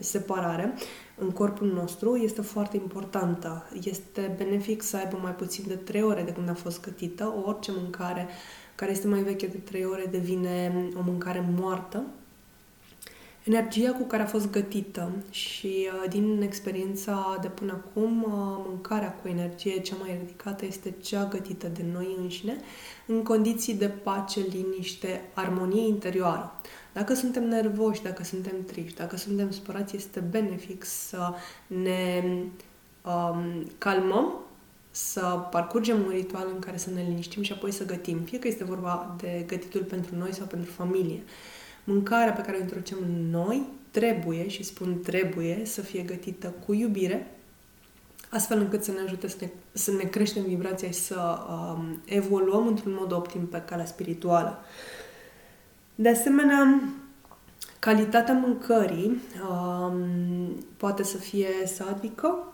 separare, 0.00 0.74
în 1.16 1.30
corpul 1.30 1.72
nostru 1.72 2.16
este 2.16 2.42
foarte 2.42 2.76
importantă. 2.76 3.68
Este 3.82 4.34
benefic 4.36 4.82
să 4.82 4.96
aibă 4.96 5.18
mai 5.22 5.34
puțin 5.34 5.64
de 5.66 5.74
3 5.74 6.02
ore 6.02 6.22
de 6.22 6.32
când 6.32 6.48
a 6.48 6.54
fost 6.54 6.80
gătită. 6.80 7.42
Orice 7.44 7.72
mâncare 7.72 8.26
care 8.74 8.90
este 8.90 9.06
mai 9.06 9.22
veche 9.22 9.46
de 9.46 9.58
3 9.58 9.84
ore 9.84 10.04
devine 10.10 10.72
o 10.96 11.00
mâncare 11.04 11.48
moartă 11.56 12.04
energia 13.48 13.92
cu 13.92 14.02
care 14.02 14.22
a 14.22 14.26
fost 14.26 14.50
gătită 14.50 15.10
și 15.30 15.66
uh, 15.66 16.10
din 16.10 16.42
experiența 16.42 17.38
de 17.40 17.48
până 17.48 17.72
acum, 17.72 18.22
uh, 18.22 18.64
mâncarea 18.68 19.12
cu 19.12 19.28
energie 19.28 19.80
cea 19.80 19.96
mai 20.00 20.18
ridicată 20.20 20.64
este 20.64 20.94
cea 21.02 21.24
gătită 21.24 21.66
de 21.66 21.84
noi 21.92 22.16
înșine, 22.20 22.56
în 23.06 23.22
condiții 23.22 23.74
de 23.74 23.88
pace, 23.88 24.40
liniște, 24.40 25.30
armonie 25.34 25.86
interioară. 25.86 26.52
Dacă 26.92 27.14
suntem 27.14 27.48
nervoși, 27.48 28.02
dacă 28.02 28.24
suntem 28.24 28.64
triști, 28.66 28.96
dacă 28.96 29.16
suntem 29.16 29.50
spărați, 29.50 29.96
este 29.96 30.20
benefic 30.20 30.84
să 30.84 31.34
ne 31.66 32.24
um, 33.04 33.70
calmăm, 33.78 34.32
să 34.90 35.20
parcurgem 35.50 35.96
un 36.04 36.10
ritual 36.10 36.48
în 36.54 36.58
care 36.58 36.76
să 36.76 36.90
ne 36.90 37.02
liniștim 37.08 37.42
și 37.42 37.52
apoi 37.52 37.72
să 37.72 37.84
gătim. 37.84 38.18
Fie 38.18 38.38
că 38.38 38.48
este 38.48 38.64
vorba 38.64 39.16
de 39.20 39.44
gătitul 39.46 39.82
pentru 39.82 40.16
noi 40.16 40.34
sau 40.34 40.46
pentru 40.46 40.70
familie. 40.70 41.22
Mâncarea 41.88 42.32
pe 42.32 42.40
care 42.40 42.56
o 42.56 42.60
introducem 42.60 42.98
în 43.02 43.30
noi 43.30 43.66
trebuie, 43.90 44.48
și 44.48 44.62
spun 44.62 45.00
trebuie, 45.00 45.60
să 45.64 45.80
fie 45.80 46.02
gătită 46.02 46.54
cu 46.66 46.72
iubire, 46.72 47.30
astfel 48.30 48.58
încât 48.58 48.84
să 48.84 48.90
ne 48.90 49.00
ajute 49.04 49.28
să 49.28 49.36
ne, 49.40 49.50
să 49.72 49.92
ne 49.92 50.02
creștem 50.02 50.42
vibrația 50.42 50.88
și 50.88 50.98
să 50.98 51.38
um, 51.50 52.00
evoluăm 52.04 52.66
într-un 52.66 52.96
mod 52.98 53.12
optim 53.12 53.46
pe 53.46 53.62
calea 53.66 53.84
spirituală. 53.84 54.58
De 55.94 56.08
asemenea, 56.08 56.82
calitatea 57.78 58.34
mâncării 58.34 59.22
um, 59.50 59.98
poate 60.76 61.02
să 61.02 61.16
fie 61.16 61.48
sadică, 61.64 62.52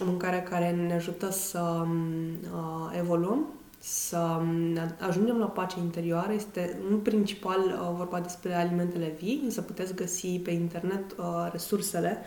o 0.00 0.04
mâncare 0.04 0.46
care 0.50 0.70
ne 0.70 0.94
ajută 0.94 1.30
să 1.30 1.60
um, 1.60 2.28
uh, 2.54 2.96
evoluăm, 2.98 3.46
să 3.88 4.18
um, 4.18 4.78
ajungem 5.08 5.38
la 5.38 5.46
pace 5.46 5.78
interioară. 5.78 6.32
Este 6.32 6.78
în 6.90 6.98
principal 6.98 7.58
uh, 7.58 7.90
vorba 7.96 8.20
despre 8.20 8.54
alimentele 8.54 9.14
vii, 9.18 9.40
însă 9.44 9.62
puteți 9.62 9.94
găsi 9.94 10.38
pe 10.38 10.50
internet 10.50 11.12
uh, 11.16 11.48
resursele 11.52 12.18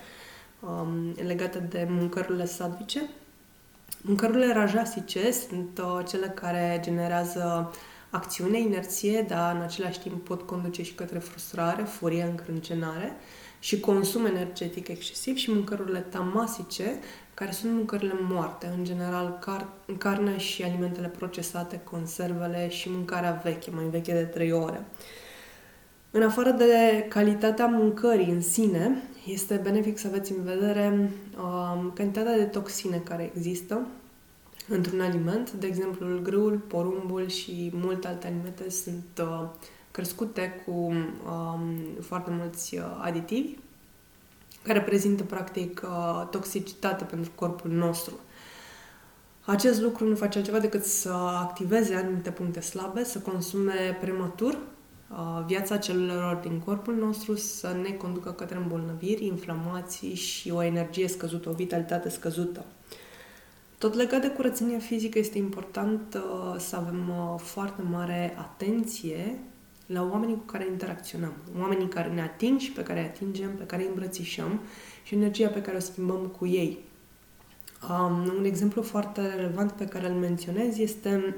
um, 0.60 1.16
legate 1.26 1.60
de 1.60 1.88
mâncărurile 1.90 2.46
sadvice. 2.46 3.10
Mâncărurile 4.02 4.54
rajasice 4.54 5.32
sunt 5.32 5.82
uh, 5.84 6.06
cele 6.08 6.28
care 6.28 6.80
generează 6.84 7.74
acțiune, 8.10 8.60
inerție, 8.60 9.26
dar 9.28 9.56
în 9.56 9.62
același 9.62 10.00
timp 10.00 10.26
pot 10.26 10.42
conduce 10.42 10.84
și 10.84 10.94
către 10.94 11.20
frustrare, 11.20 11.84
furie, 11.84 12.24
încrâncenare 12.24 13.16
și 13.62 13.80
consum 13.80 14.26
energetic 14.26 14.88
excesiv 14.88 15.36
și 15.36 15.52
mâncărurile 15.52 16.00
tamasice, 16.00 17.00
care 17.34 17.52
sunt 17.52 17.74
mâncările 17.74 18.14
moarte, 18.30 18.74
în 18.78 18.84
general 18.84 19.40
car- 19.40 19.98
carnea 19.98 20.38
și 20.38 20.64
alimentele 20.64 21.08
procesate, 21.08 21.82
conservele 21.84 22.70
și 22.70 22.90
mâncarea 22.90 23.42
veche, 23.44 23.72
mai 23.72 23.86
veche 23.92 24.14
de 24.14 24.24
3 24.24 24.52
ore. 24.52 24.86
În 26.12 26.24
afară 26.24 26.50
de 26.52 27.06
calitatea 27.10 27.66
mâncării 27.66 28.30
în 28.30 28.42
sine, 28.42 29.04
este 29.26 29.60
benefic 29.64 29.98
să 29.98 30.08
aveți 30.08 30.32
în 30.32 30.44
vedere 30.44 31.12
uh, 31.38 31.92
cantitatea 31.94 32.38
de 32.38 32.44
toxine 32.44 33.02
care 33.04 33.32
există 33.36 33.88
într-un 34.68 35.02
aliment. 35.02 35.52
De 35.52 35.68
exemplu, 35.68 36.20
grâul, 36.22 36.58
porumbul 36.58 37.28
și 37.28 37.72
multe 37.74 38.08
alte 38.08 38.28
alimente 38.28 38.70
sunt 38.70 39.22
uh, 39.22 39.50
crescute 39.92 40.64
cu 40.66 40.72
um, 40.72 41.04
foarte 42.02 42.32
mulți 42.32 42.78
uh, 42.78 42.84
aditivi 43.02 43.56
care 44.64 44.82
prezintă 44.82 45.24
practic 45.24 45.82
uh, 45.84 46.28
toxicitate 46.30 47.04
pentru 47.04 47.32
corpul 47.36 47.72
nostru. 47.72 48.14
Acest 49.46 49.82
lucru 49.82 50.06
nu 50.08 50.16
face 50.16 50.38
altceva 50.38 50.60
decât 50.60 50.84
să 50.84 51.12
activeze 51.40 51.96
anumite 51.96 52.32
puncte 52.32 52.62
slabe, 52.62 53.04
să 53.04 53.20
consume 53.20 53.98
prematur 54.02 54.54
uh, 54.54 55.44
viața 55.46 55.78
celulelor 55.78 56.36
din 56.36 56.60
corpul 56.60 56.96
nostru, 56.96 57.36
să 57.36 57.78
ne 57.82 57.90
conducă 57.90 58.32
către 58.32 58.58
îmbolnăviri, 58.58 59.26
inflamații 59.26 60.16
și 60.16 60.52
o 60.52 60.64
energie 60.64 61.08
scăzută, 61.08 61.50
o 61.50 61.54
vitalitate 61.54 62.10
scăzută. 62.10 62.66
Tot 63.78 63.94
legat 63.94 64.22
de 64.22 64.30
curățenia 64.30 64.80
fizică, 64.80 65.20
este 65.20 65.38
important 65.38 66.14
uh, 66.16 66.56
să 66.60 66.76
avem 66.76 67.10
uh, 67.10 67.40
foarte 67.40 67.82
mare 67.82 68.36
atenție 68.38 69.40
la 69.94 70.08
oamenii 70.12 70.36
cu 70.36 70.46
care 70.46 70.68
interacționăm, 70.68 71.34
oamenii 71.60 71.88
care 71.88 72.10
ne 72.10 72.22
ating 72.22 72.60
și 72.60 72.72
pe 72.72 72.84
care 72.84 73.00
îi 73.00 73.06
atingem, 73.06 73.56
pe 73.56 73.64
care 73.64 73.82
îi 73.82 73.88
îmbrățișăm 73.88 74.60
și 75.04 75.16
energia 75.16 75.48
pe 75.48 75.62
care 75.62 75.78
o 75.78 75.80
schimbăm 75.80 76.28
cu 76.38 76.46
ei. 76.46 76.80
Um, 77.90 78.34
un 78.38 78.46
exemplu 78.46 78.82
foarte 78.82 79.34
relevant 79.36 79.72
pe 79.72 79.86
care 79.86 80.10
îl 80.10 80.16
menționez 80.16 80.78
este 80.78 81.36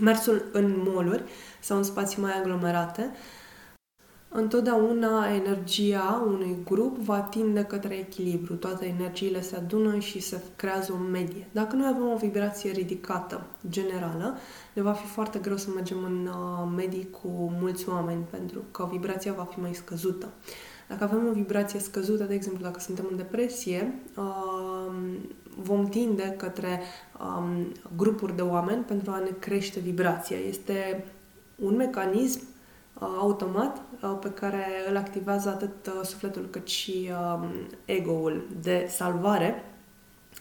mersul 0.00 0.48
în 0.52 0.74
moluri 0.76 1.22
sau 1.60 1.76
în 1.76 1.82
spații 1.82 2.22
mai 2.22 2.38
aglomerate, 2.38 3.10
Întotdeauna 4.28 5.34
energia 5.34 6.24
unui 6.26 6.56
grup 6.64 6.96
va 6.96 7.20
tinde 7.20 7.62
către 7.62 7.94
echilibru. 7.94 8.54
Toate 8.54 8.86
energiile 8.86 9.40
se 9.40 9.56
adună 9.56 9.98
și 9.98 10.20
se 10.20 10.42
creează 10.56 10.92
o 10.92 10.96
medie. 11.10 11.48
Dacă 11.52 11.76
noi 11.76 11.86
avem 11.94 12.08
o 12.12 12.16
vibrație 12.16 12.70
ridicată, 12.70 13.46
generală, 13.68 14.36
ne 14.72 14.82
va 14.82 14.92
fi 14.92 15.06
foarte 15.06 15.38
greu 15.38 15.56
să 15.56 15.68
mergem 15.74 16.04
în 16.04 16.26
uh, 16.26 16.72
medii 16.76 17.10
cu 17.10 17.54
mulți 17.60 17.88
oameni, 17.88 18.24
pentru 18.30 18.62
că 18.70 18.88
vibrația 18.90 19.32
va 19.32 19.44
fi 19.44 19.60
mai 19.60 19.74
scăzută. 19.74 20.28
Dacă 20.88 21.04
avem 21.04 21.26
o 21.28 21.32
vibrație 21.32 21.80
scăzută, 21.80 22.24
de 22.24 22.34
exemplu, 22.34 22.62
dacă 22.62 22.80
suntem 22.80 23.06
în 23.10 23.16
depresie, 23.16 24.02
uh, 24.16 24.94
vom 25.56 25.86
tinde 25.86 26.34
către 26.38 26.80
um, 27.20 27.72
grupuri 27.96 28.36
de 28.36 28.42
oameni 28.42 28.82
pentru 28.82 29.10
a 29.10 29.18
ne 29.18 29.30
crește 29.38 29.80
vibrația. 29.80 30.36
Este 30.36 31.04
un 31.56 31.76
mecanism 31.76 32.40
Uh, 32.40 32.55
automat 33.00 33.82
uh, 34.02 34.16
pe 34.20 34.30
care 34.30 34.66
îl 34.88 34.96
activează 34.96 35.48
atât 35.48 35.86
uh, 35.86 36.04
sufletul 36.04 36.48
cât 36.50 36.68
și 36.68 37.10
um, 37.10 37.46
ego-ul 37.84 38.46
de 38.60 38.86
salvare. 38.90 39.64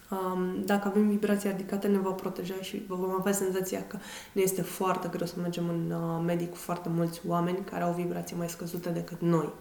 Um, 0.09 0.65
dacă 0.65 0.87
avem 0.87 1.07
vibrația 1.07 1.51
ridicată, 1.51 1.87
ne 1.87 1.97
va 1.97 2.11
proteja 2.11 2.55
și 2.61 2.85
vom 2.87 3.15
avea 3.19 3.31
senzația 3.31 3.87
că 3.87 3.97
ne 4.33 4.41
este 4.41 4.61
foarte 4.61 5.07
greu 5.11 5.27
să 5.27 5.35
mergem 5.41 5.69
în 5.69 5.93
medic 6.25 6.49
cu 6.49 6.55
foarte 6.55 6.89
mulți 6.89 7.21
oameni 7.27 7.57
care 7.57 7.83
au 7.83 7.89
o 7.89 7.95
vibrație 7.95 8.35
mai 8.37 8.49
scăzută 8.49 8.89
decât 8.89 9.21
noi. 9.21 9.53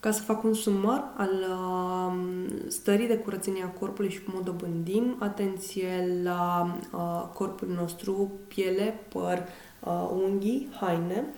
Ca 0.00 0.10
să 0.10 0.22
fac 0.22 0.42
un 0.42 0.54
sumar 0.54 1.12
al 1.16 1.30
uh, 1.30 2.50
stării 2.68 3.06
de 3.06 3.18
curățenie 3.18 3.62
a 3.62 3.78
corpului 3.78 4.10
și 4.10 4.22
cum 4.22 4.34
o 4.38 4.42
dobândim, 4.42 5.16
atenție 5.18 6.20
la 6.22 6.74
uh, 6.92 7.28
corpul 7.34 7.68
nostru, 7.68 8.32
piele, 8.48 9.00
păr, 9.08 9.42
uh, 9.80 10.10
unghii, 10.12 10.68
haine, 10.80 11.24
um, 11.24 11.34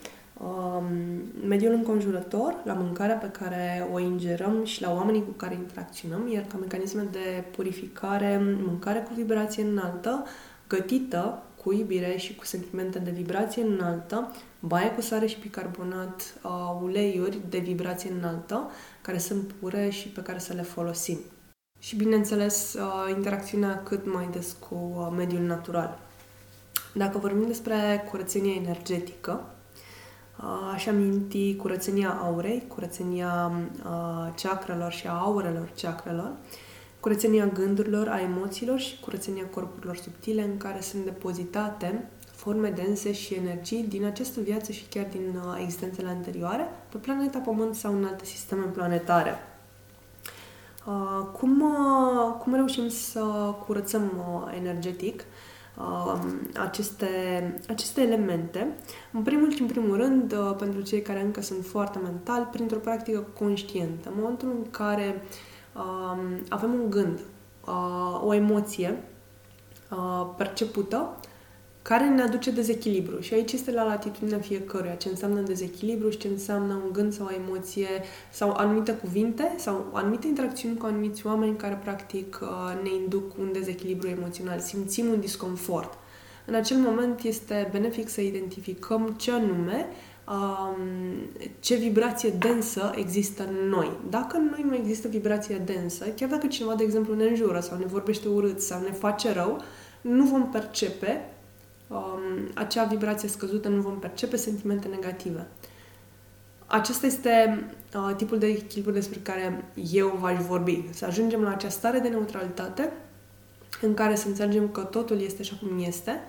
mediul 1.47 1.73
înconjurător, 1.73 2.54
la 2.64 2.73
mâncarea 2.73 3.16
pe 3.16 3.30
care 3.30 3.88
o 3.92 3.99
ingerăm 3.99 4.64
și 4.64 4.82
la 4.82 4.92
oamenii 4.92 5.25
cu 5.25 5.30
care 5.30 5.54
interacționăm, 5.54 6.28
iar 6.32 6.44
ca 6.44 6.56
mecanisme 6.56 7.09
de 7.11 7.44
purificare, 7.56 8.40
mâncare 8.66 8.99
cu 8.99 9.14
vibrație 9.14 9.62
înaltă, 9.62 10.25
gătită 10.68 11.42
cu 11.62 11.73
iubire 11.73 12.16
și 12.16 12.35
cu 12.35 12.44
sentimente 12.44 12.99
de 12.99 13.11
vibrație 13.11 13.62
înaltă, 13.62 14.32
baie 14.59 14.90
cu 14.90 15.00
sare 15.00 15.26
și 15.26 15.40
bicarbonat, 15.40 16.35
uh, 16.42 16.80
uleiuri 16.82 17.38
de 17.49 17.59
vibrație 17.59 18.11
înaltă, 18.11 18.70
care 19.00 19.18
sunt 19.18 19.52
pure 19.52 19.90
și 19.90 20.09
pe 20.09 20.23
care 20.23 20.38
să 20.38 20.52
le 20.52 20.62
folosim. 20.62 21.18
Și, 21.78 21.97
bineînțeles, 21.97 22.75
uh, 22.75 23.14
interacțiunea 23.16 23.82
cât 23.82 24.12
mai 24.12 24.28
des 24.32 24.56
cu 24.68 24.75
uh, 24.75 25.14
mediul 25.16 25.42
natural. 25.42 25.99
Dacă 26.94 27.18
vorbim 27.18 27.47
despre 27.47 28.06
curățenie 28.11 28.54
energetică, 28.54 29.54
Aș 30.75 30.87
aminti 30.87 31.56
curățenia 31.56 32.20
aurei, 32.23 32.64
curățenia 32.68 33.52
chakrelor 34.42 34.92
și 34.92 35.06
a 35.06 35.12
aurelor 35.12 35.73
chakrelor, 35.82 36.30
curățenia 37.00 37.47
gândurilor, 37.47 38.09
a 38.09 38.20
emoțiilor 38.20 38.78
și 38.78 39.00
curățenia 39.00 39.44
corpurilor 39.54 39.97
subtile 39.97 40.42
în 40.42 40.56
care 40.56 40.80
sunt 40.80 41.04
depozitate 41.04 42.09
forme 42.35 42.70
dense 42.70 43.12
și 43.12 43.35
energii 43.35 43.82
din 43.88 44.04
această 44.04 44.40
viață 44.40 44.73
și 44.73 44.85
chiar 44.90 45.06
din 45.11 45.40
existențele 45.61 46.09
anterioare 46.09 46.68
pe 46.88 46.97
planeta 46.97 47.38
Pământ 47.38 47.75
sau 47.75 47.97
în 47.97 48.04
alte 48.04 48.25
sisteme 48.25 48.64
planetare. 48.64 49.38
Cum, 51.32 51.64
cum 52.38 52.54
reușim 52.54 52.88
să 52.88 53.20
curățăm 53.66 54.11
energetic? 54.56 55.25
Uh, 55.80 56.20
aceste, 56.60 57.08
aceste 57.68 58.00
elemente. 58.00 58.76
În 59.12 59.22
primul 59.22 59.52
și 59.52 59.60
în 59.60 59.66
primul 59.66 59.96
rând, 59.96 60.32
uh, 60.32 60.54
pentru 60.58 60.80
cei 60.80 61.02
care 61.02 61.20
încă 61.22 61.40
sunt 61.40 61.64
foarte 61.64 61.99
mentali, 61.99 62.49
printr-o 62.50 62.78
practică 62.78 63.26
conștientă. 63.38 64.08
În 64.08 64.14
momentul 64.18 64.49
în 64.49 64.70
care 64.70 65.22
uh, 65.75 66.18
avem 66.49 66.72
un 66.72 66.90
gând, 66.90 67.20
uh, 67.66 68.20
o 68.25 68.34
emoție 68.34 69.02
uh, 69.90 70.26
percepută, 70.37 71.16
care 71.90 72.09
ne 72.09 72.23
aduce 72.23 72.50
dezechilibru. 72.50 73.20
Și 73.20 73.35
aici 73.35 73.52
este 73.52 73.73
la 73.73 73.82
latitudinea 73.85 74.38
fiecăruia 74.38 74.94
ce 74.94 75.09
înseamnă 75.09 75.40
dezechilibru 75.40 76.11
și 76.11 76.18
ce 76.18 76.28
înseamnă 76.28 76.75
un 76.85 76.92
gând 76.92 77.12
sau 77.12 77.26
o 77.26 77.35
emoție 77.42 77.88
sau 78.30 78.52
anumite 78.52 78.92
cuvinte 78.92 79.54
sau 79.56 79.90
anumite 79.92 80.26
interacțiuni 80.26 80.76
cu 80.76 80.87
anumiți 80.87 81.26
oameni 81.26 81.56
care 81.56 81.78
practic 81.82 82.38
uh, 82.42 82.49
ne 82.82 82.94
induc 83.02 83.38
un 83.38 83.52
dezechilibru 83.52 84.09
emoțional. 84.09 84.59
Simțim 84.59 85.06
un 85.06 85.20
disconfort. 85.20 85.99
În 86.47 86.54
acel 86.54 86.76
moment 86.76 87.23
este 87.23 87.68
benefic 87.70 88.09
să 88.09 88.20
identificăm 88.20 89.14
ce 89.16 89.30
anume 89.32 89.87
um, 90.28 90.76
ce 91.61 91.75
vibrație 91.75 92.30
densă 92.38 92.92
există 92.94 93.49
în 93.49 93.68
noi. 93.68 93.90
Dacă 94.11 94.37
în 94.37 94.50
noi 94.50 94.64
nu 94.68 94.75
există 94.75 95.09
vibrație 95.09 95.62
densă, 95.64 96.04
chiar 96.16 96.28
dacă 96.28 96.47
cineva, 96.47 96.75
de 96.75 96.82
exemplu, 96.82 97.14
ne 97.14 97.25
înjură 97.25 97.61
sau 97.61 97.78
ne 97.78 97.87
vorbește 97.87 98.28
urât 98.28 98.61
sau 98.61 98.80
ne 98.80 98.92
face 98.92 99.32
rău, 99.32 99.62
nu 100.00 100.25
vom 100.25 100.50
percepe 100.50 101.25
um, 101.90 102.50
acea 102.54 102.85
vibrație 102.85 103.28
scăzută, 103.28 103.68
nu 103.68 103.80
vom 103.80 103.99
percepe 103.99 104.37
sentimente 104.37 104.88
negative. 104.88 105.47
Acesta 106.66 107.06
este 107.06 107.64
uh, 107.94 108.14
tipul 108.16 108.38
de 108.38 108.47
echilibru 108.47 108.92
despre 108.92 109.18
care 109.23 109.64
eu 109.92 110.16
v-aș 110.20 110.38
vorbi. 110.38 110.85
Să 110.90 111.04
ajungem 111.04 111.42
la 111.42 111.50
această 111.50 111.78
stare 111.78 111.99
de 111.99 112.09
neutralitate 112.09 112.92
în 113.80 113.94
care 113.94 114.14
să 114.14 114.28
înțelegem 114.28 114.68
că 114.68 114.80
totul 114.80 115.20
este 115.20 115.40
așa 115.40 115.56
cum 115.61 115.82
este 115.87 116.20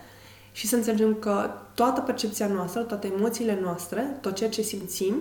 și 0.52 0.68
să 0.68 0.76
înțelegem 0.76 1.16
că 1.16 1.50
toată 1.74 2.02
percepția 2.02 2.48
noastră, 2.48 2.82
toate 2.82 3.12
emoțiile 3.18 3.60
noastre, 3.62 4.18
tot 4.22 4.36
ceea 4.36 4.50
ce 4.50 4.62
simțim, 4.62 5.16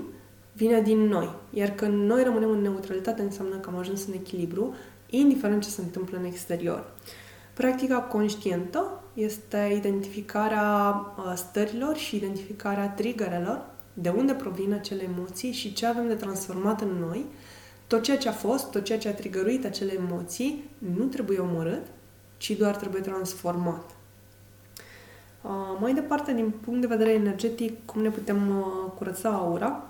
vine 0.53 0.81
din 0.81 0.99
noi. 0.99 1.31
Iar 1.51 1.69
când 1.69 2.09
noi 2.09 2.23
rămânem 2.23 2.51
în 2.51 2.61
neutralitate, 2.61 3.23
înseamnă 3.23 3.57
că 3.57 3.69
am 3.69 3.79
ajuns 3.79 4.07
în 4.07 4.13
echilibru, 4.13 4.75
indiferent 5.07 5.63
ce 5.63 5.69
se 5.69 5.81
întâmplă 5.81 6.19
în 6.19 6.25
exterior. 6.25 6.93
Practica 7.61 7.99
conștientă 7.99 9.03
este 9.15 9.73
identificarea 9.77 10.95
uh, 11.17 11.33
stărilor 11.35 11.97
și 11.97 12.17
identificarea 12.17 12.89
triggerelor, 12.89 13.65
de 13.95 14.09
unde 14.09 14.33
provin 14.33 14.73
acele 14.73 15.03
emoții 15.03 15.53
și 15.53 15.73
ce 15.73 15.87
avem 15.87 16.07
de 16.07 16.15
transformat 16.15 16.81
în 16.81 16.89
noi. 16.89 17.25
Tot 17.87 18.03
ceea 18.03 18.19
ce 18.19 18.29
a 18.29 18.33
fost, 18.33 18.71
tot 18.71 18.85
ceea 18.85 18.99
ce 18.99 19.09
a 19.09 19.15
trigăruit 19.15 19.65
acele 19.65 19.93
emoții, 19.93 20.71
nu 20.97 21.05
trebuie 21.05 21.39
omorât, 21.39 21.87
ci 22.37 22.51
doar 22.51 22.77
trebuie 22.77 23.03
transformat. 23.03 23.91
Uh, 25.43 25.51
mai 25.81 25.95
departe, 25.95 26.33
din 26.33 26.53
punct 26.65 26.81
de 26.81 26.87
vedere 26.87 27.11
energetic, 27.13 27.85
cum 27.85 28.03
ne 28.03 28.11
putem 28.11 28.49
uh, 28.59 28.93
curăța 28.99 29.29
aura? 29.29 29.90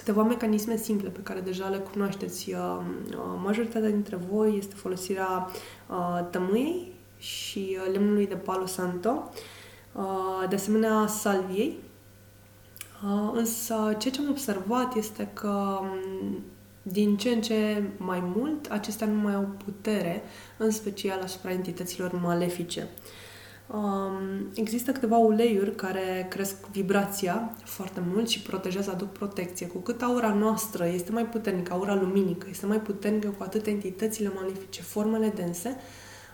Câteva 0.00 0.22
mecanisme 0.22 0.76
simple 0.76 1.08
pe 1.08 1.20
care 1.22 1.40
deja 1.40 1.68
le 1.68 1.76
cunoașteți. 1.76 2.52
Uh, 2.52 2.80
uh, 3.10 3.40
majoritatea 3.42 3.88
dintre 3.88 4.16
voi 4.30 4.56
este 4.58 4.74
folosirea 4.74 5.50
uh, 5.88 6.26
tămâiei 6.30 6.92
și 7.18 7.78
uh, 7.78 7.92
lemnului 7.92 8.26
de 8.26 8.34
palo 8.34 8.66
santo, 8.66 9.30
uh, 9.92 10.48
de 10.48 10.54
asemenea 10.54 11.06
salviei. 11.06 11.78
Uh, 13.04 13.30
însă, 13.34 13.74
ceea 13.74 14.14
ce 14.14 14.20
am 14.20 14.30
observat 14.30 14.94
este 14.94 15.30
că 15.32 15.78
um, 15.80 16.38
din 16.82 17.16
ce 17.16 17.28
în 17.30 17.40
ce 17.40 17.82
mai 17.96 18.20
mult, 18.36 18.70
acestea 18.70 19.06
nu 19.06 19.20
mai 19.20 19.34
au 19.34 19.48
putere, 19.64 20.22
în 20.56 20.70
special 20.70 21.20
asupra 21.22 21.52
entităților 21.52 22.20
malefice. 22.20 22.88
Um, 23.72 24.50
există 24.54 24.92
câteva 24.92 25.16
uleiuri 25.16 25.74
care 25.74 26.26
cresc 26.30 26.66
vibrația 26.66 27.54
foarte 27.64 28.02
mult 28.12 28.28
și 28.28 28.42
protejează, 28.42 28.90
aduc 28.90 29.12
protecție. 29.12 29.66
Cu 29.66 29.78
cât 29.78 30.02
aura 30.02 30.34
noastră 30.34 30.86
este 30.86 31.12
mai 31.12 31.26
puternică, 31.26 31.72
aura 31.72 31.94
luminică 31.94 32.46
este 32.50 32.66
mai 32.66 32.80
puternică, 32.80 33.28
cu 33.28 33.42
atât 33.42 33.66
entitățile 33.66 34.32
malefice, 34.34 34.82
formele 34.82 35.32
dense, 35.34 35.76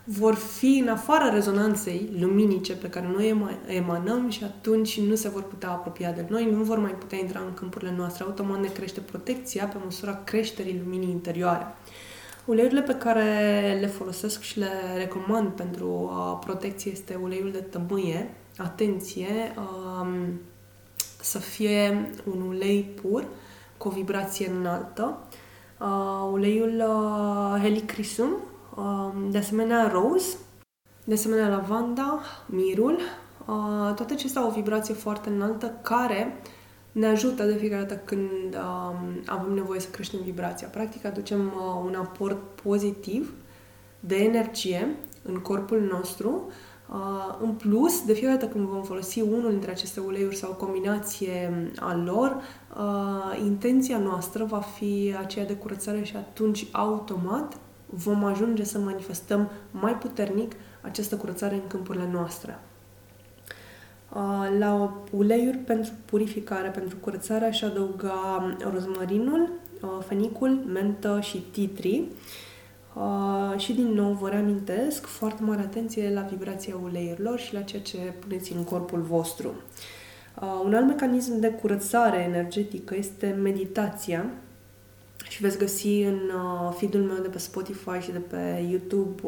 vor 0.04 0.34
fi 0.34 0.78
în 0.82 0.88
afara 0.88 1.28
rezonanței 1.28 2.16
luminice 2.18 2.74
pe 2.74 2.88
care 2.88 3.08
noi 3.12 3.56
emanăm 3.66 4.30
și 4.30 4.44
atunci 4.44 5.00
nu 5.00 5.14
se 5.14 5.28
vor 5.28 5.42
putea 5.42 5.70
apropia 5.70 6.12
de 6.12 6.26
noi, 6.28 6.50
nu 6.50 6.62
vor 6.62 6.78
mai 6.78 6.94
putea 6.94 7.18
intra 7.18 7.40
în 7.40 7.54
câmpurile 7.54 7.94
noastre. 7.96 8.24
Automat 8.24 8.60
ne 8.60 8.68
crește 8.68 9.00
protecția 9.00 9.66
pe 9.66 9.76
măsura 9.84 10.22
creșterii 10.24 10.80
luminii 10.84 11.10
interioare. 11.10 11.66
Uleiurile 12.46 12.82
pe 12.82 12.94
care 12.94 13.78
le 13.80 13.86
folosesc 13.86 14.40
și 14.40 14.58
le 14.58 14.68
recomand 14.96 15.50
pentru 15.50 15.88
uh, 15.88 16.38
protecție 16.44 16.90
este 16.90 17.18
uleiul 17.22 17.50
de 17.50 17.58
tămâie. 17.58 18.34
Atenție, 18.56 19.54
um, 19.56 20.40
să 21.20 21.38
fie 21.38 22.10
un 22.24 22.40
ulei 22.40 22.82
pur 22.82 23.26
cu 23.76 23.88
o 23.88 23.90
vibrație 23.90 24.50
înaltă. 24.50 25.18
Uh, 25.80 26.28
uleiul 26.32 26.84
uh, 26.88 27.60
Helichrysum, 27.60 28.36
uh, 28.76 29.12
de 29.30 29.38
asemenea 29.38 29.88
rose, 29.88 30.36
de 31.04 31.14
asemenea 31.14 31.48
lavanda, 31.48 32.20
mirul, 32.46 32.98
uh, 33.46 33.94
toate 33.94 34.12
acestea 34.12 34.40
au 34.40 34.48
o 34.48 34.52
vibrație 34.52 34.94
foarte 34.94 35.28
înaltă 35.28 35.78
care 35.82 36.40
uh, 36.42 36.55
ne 36.96 37.06
ajută 37.06 37.44
de 37.44 37.54
fiecare 37.54 37.82
dată 37.82 38.00
când 38.04 38.54
um, 38.54 39.22
avem 39.26 39.52
nevoie 39.52 39.80
să 39.80 39.88
creștem 39.88 40.20
vibrația. 40.24 40.68
Practic 40.68 41.04
aducem 41.04 41.40
uh, 41.40 41.82
un 41.84 41.94
aport 41.94 42.60
pozitiv 42.62 43.32
de 44.00 44.16
energie 44.16 44.96
în 45.22 45.34
corpul 45.34 45.80
nostru. 45.80 46.50
Uh, 46.90 47.38
în 47.40 47.50
plus, 47.50 48.04
de 48.04 48.12
fiecare 48.12 48.38
dată 48.38 48.52
când 48.52 48.68
vom 48.68 48.82
folosi 48.82 49.20
unul 49.20 49.50
dintre 49.50 49.70
aceste 49.70 50.00
uleiuri 50.00 50.36
sau 50.36 50.50
o 50.50 50.64
combinație 50.64 51.70
a 51.78 51.94
lor, 51.94 52.42
uh, 52.76 53.44
intenția 53.44 53.98
noastră 53.98 54.44
va 54.44 54.60
fi 54.60 55.14
aceea 55.18 55.46
de 55.46 55.54
curățare 55.54 56.02
și 56.02 56.16
atunci 56.16 56.66
automat 56.72 57.56
vom 57.86 58.24
ajunge 58.24 58.64
să 58.64 58.78
manifestăm 58.78 59.50
mai 59.70 59.96
puternic 59.96 60.52
această 60.80 61.16
curățare 61.16 61.54
în 61.54 61.66
câmpurile 61.66 62.08
noastre. 62.12 62.58
La 64.58 65.02
uleiuri 65.10 65.56
pentru 65.56 65.92
purificare, 66.04 66.68
pentru 66.68 66.96
curățare, 66.96 67.44
aș 67.44 67.62
adăuga 67.62 68.56
rozmarinul, 68.72 69.48
fenicul, 70.06 70.48
mentă 70.72 71.18
și 71.22 71.38
titri. 71.38 72.04
Și 73.56 73.72
din 73.72 73.86
nou 73.86 74.12
vă 74.12 74.28
reamintesc 74.28 75.06
foarte 75.06 75.42
mare 75.42 75.60
atenție 75.60 76.10
la 76.14 76.20
vibrația 76.20 76.74
uleiurilor 76.82 77.38
și 77.38 77.54
la 77.54 77.60
ceea 77.60 77.82
ce 77.82 77.98
puneți 78.18 78.52
în 78.52 78.64
corpul 78.64 79.00
vostru. 79.00 79.54
Un 80.64 80.74
alt 80.74 80.86
mecanism 80.86 81.40
de 81.40 81.48
curățare 81.48 82.18
energetică 82.18 82.96
este 82.96 83.38
meditația 83.42 84.26
și 85.28 85.42
veți 85.42 85.58
găsi 85.58 86.00
în 86.00 86.30
feed-ul 86.76 87.00
meu 87.00 87.22
de 87.22 87.28
pe 87.28 87.38
Spotify 87.38 87.98
și 88.00 88.10
de 88.10 88.18
pe 88.18 88.66
YouTube 88.70 89.22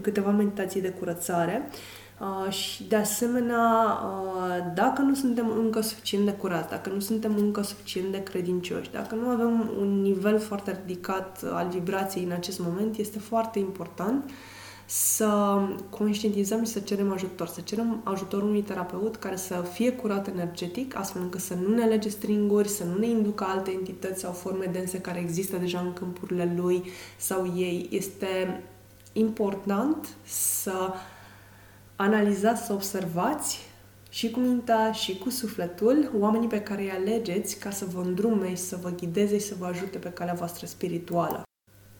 câteva 0.00 0.30
meditații 0.30 0.80
de 0.80 0.88
curățare 0.88 1.62
Uh, 1.62 1.99
și 2.48 2.84
de 2.84 2.96
asemenea, 2.96 3.98
uh, 4.04 4.72
dacă 4.74 5.02
nu 5.02 5.14
suntem 5.14 5.50
încă 5.58 5.80
suficient 5.80 6.24
de 6.24 6.32
curați, 6.32 6.68
dacă 6.68 6.90
nu 6.90 7.00
suntem 7.00 7.36
încă 7.36 7.62
suficient 7.62 8.12
de 8.12 8.22
credincioși, 8.22 8.90
dacă 8.90 9.14
nu 9.14 9.28
avem 9.28 9.70
un 9.78 10.00
nivel 10.00 10.38
foarte 10.38 10.80
ridicat 10.80 11.44
al 11.52 11.68
vibrației 11.68 12.24
în 12.24 12.30
acest 12.30 12.60
moment, 12.60 12.96
este 12.96 13.18
foarte 13.18 13.58
important 13.58 14.30
să 14.86 15.60
conștientizăm 15.90 16.64
și 16.64 16.70
să 16.70 16.80
cerem 16.80 17.12
ajutor, 17.12 17.46
să 17.46 17.60
cerem 17.60 18.00
ajutorul 18.04 18.48
unui 18.48 18.62
terapeut 18.62 19.16
care 19.16 19.36
să 19.36 19.64
fie 19.72 19.92
curat 19.92 20.28
energetic, 20.28 20.96
astfel 20.98 21.22
încât 21.22 21.40
să 21.40 21.54
nu 21.54 21.74
ne 21.74 21.84
lege 21.84 22.08
stringuri, 22.08 22.68
să 22.68 22.84
nu 22.84 22.98
ne 22.98 23.06
inducă 23.06 23.44
alte 23.48 23.70
entități 23.70 24.20
sau 24.20 24.32
forme 24.32 24.68
dense 24.72 25.00
care 25.00 25.20
există 25.20 25.56
deja 25.56 25.80
în 25.80 25.92
câmpurile 25.92 26.54
lui 26.56 26.82
sau 27.16 27.52
ei. 27.56 27.88
Este 27.90 28.62
important 29.12 30.08
să 30.24 30.72
uh, 30.88 30.94
analizați, 32.00 32.66
să 32.66 32.72
observați 32.72 33.58
și 34.10 34.30
cu 34.30 34.40
mintea 34.40 34.92
și 34.92 35.18
cu 35.18 35.30
sufletul 35.30 36.10
oamenii 36.18 36.48
pe 36.48 36.60
care 36.60 36.82
îi 36.82 36.90
alegeți 36.90 37.58
ca 37.58 37.70
să 37.70 37.84
vă 37.84 38.00
îndrume 38.00 38.48
și 38.48 38.56
să 38.56 38.78
vă 38.82 38.90
ghideze 38.90 39.38
și 39.38 39.46
să 39.46 39.54
vă 39.58 39.66
ajute 39.66 39.98
pe 39.98 40.08
calea 40.08 40.34
voastră 40.34 40.66
spirituală. 40.66 41.42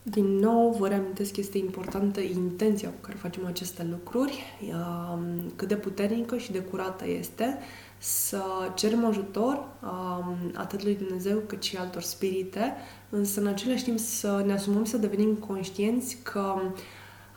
Din 0.02 0.24
nou, 0.24 0.76
vă 0.78 0.88
reamintesc 0.88 1.32
că 1.32 1.40
este 1.40 1.58
importantă 1.58 2.20
intenția 2.20 2.88
cu 2.88 3.00
care 3.00 3.16
facem 3.16 3.46
aceste 3.46 3.86
lucruri, 3.90 4.42
um, 4.60 5.52
cât 5.56 5.68
de 5.68 5.76
puternică 5.76 6.36
și 6.36 6.52
de 6.52 6.58
curată 6.58 7.08
este, 7.08 7.58
să 7.98 8.42
cerem 8.74 9.04
ajutor 9.04 9.68
um, 9.82 10.36
atât 10.54 10.82
lui 10.82 10.94
Dumnezeu 10.94 11.38
cât 11.38 11.62
și 11.62 11.76
altor 11.76 12.02
spirite, 12.02 12.74
însă 13.10 13.40
în 13.40 13.46
același 13.46 13.84
timp 13.84 13.98
să 13.98 14.42
ne 14.46 14.52
asumăm 14.52 14.84
să 14.84 14.96
devenim 14.96 15.34
conștienți 15.34 16.16
că 16.22 16.54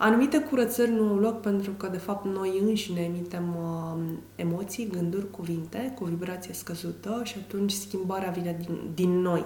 Anumite 0.04 0.39
curățări 0.39 0.92
nu 0.92 1.08
au 1.08 1.18
loc 1.18 1.42
pentru 1.42 1.72
că, 1.72 1.88
de 1.88 1.98
fapt, 1.98 2.26
noi 2.26 2.60
înșine 2.62 3.02
emitem 3.02 3.56
uh, 3.58 4.02
emoții, 4.36 4.88
gânduri, 4.88 5.32
cuvinte 5.32 5.94
cu 5.96 6.04
vibrație 6.04 6.54
scăzută 6.54 7.22
și 7.24 7.36
atunci 7.38 7.72
schimbarea 7.72 8.30
vine 8.30 8.58
din, 8.66 8.80
din 8.94 9.10
noi. 9.10 9.39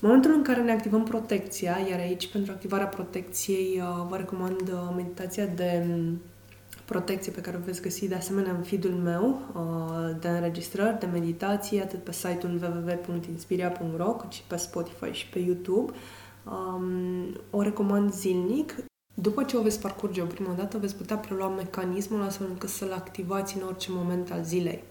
În 0.00 0.08
momentul 0.08 0.32
în 0.32 0.42
care 0.42 0.62
ne 0.62 0.72
activăm 0.72 1.02
protecția, 1.04 1.78
iar 1.90 1.98
aici, 1.98 2.32
pentru 2.32 2.52
activarea 2.52 2.86
protecției, 2.86 3.80
uh, 3.80 4.06
vă 4.08 4.16
recomand 4.16 4.60
uh, 4.60 4.92
meditația 4.96 5.46
de 5.46 5.86
um, 5.90 6.20
protecție 6.84 7.32
pe 7.32 7.40
care 7.40 7.56
o 7.56 7.64
veți 7.64 7.82
găsi 7.82 8.08
de 8.08 8.14
asemenea 8.14 8.52
în 8.52 8.62
feed-ul 8.62 8.94
meu 8.94 9.40
uh, 9.54 10.16
de 10.20 10.28
înregistrări, 10.28 10.98
de 10.98 11.06
meditație, 11.06 11.82
atât 11.82 12.04
pe 12.04 12.12
site-ul 12.12 12.60
www.inspiria.ro 12.62 14.12
cât 14.12 14.32
și 14.32 14.42
pe 14.46 14.56
Spotify 14.56 15.10
și 15.10 15.28
pe 15.28 15.38
YouTube. 15.38 15.92
Um, 16.44 17.40
o 17.50 17.62
recomand 17.62 18.12
zilnic 18.12 18.74
după 19.18 19.42
ce 19.42 19.56
o 19.56 19.62
veți 19.62 19.80
parcurge 19.80 20.22
o 20.22 20.26
primă 20.26 20.54
dată, 20.56 20.78
veți 20.78 20.96
putea 20.96 21.16
prelua 21.16 21.48
mecanismul 21.48 22.22
astfel 22.22 22.46
încât 22.50 22.68
să-l 22.68 22.92
activați 22.92 23.56
în 23.56 23.62
orice 23.62 23.88
moment 23.90 24.30
al 24.30 24.44
zilei. 24.44 24.82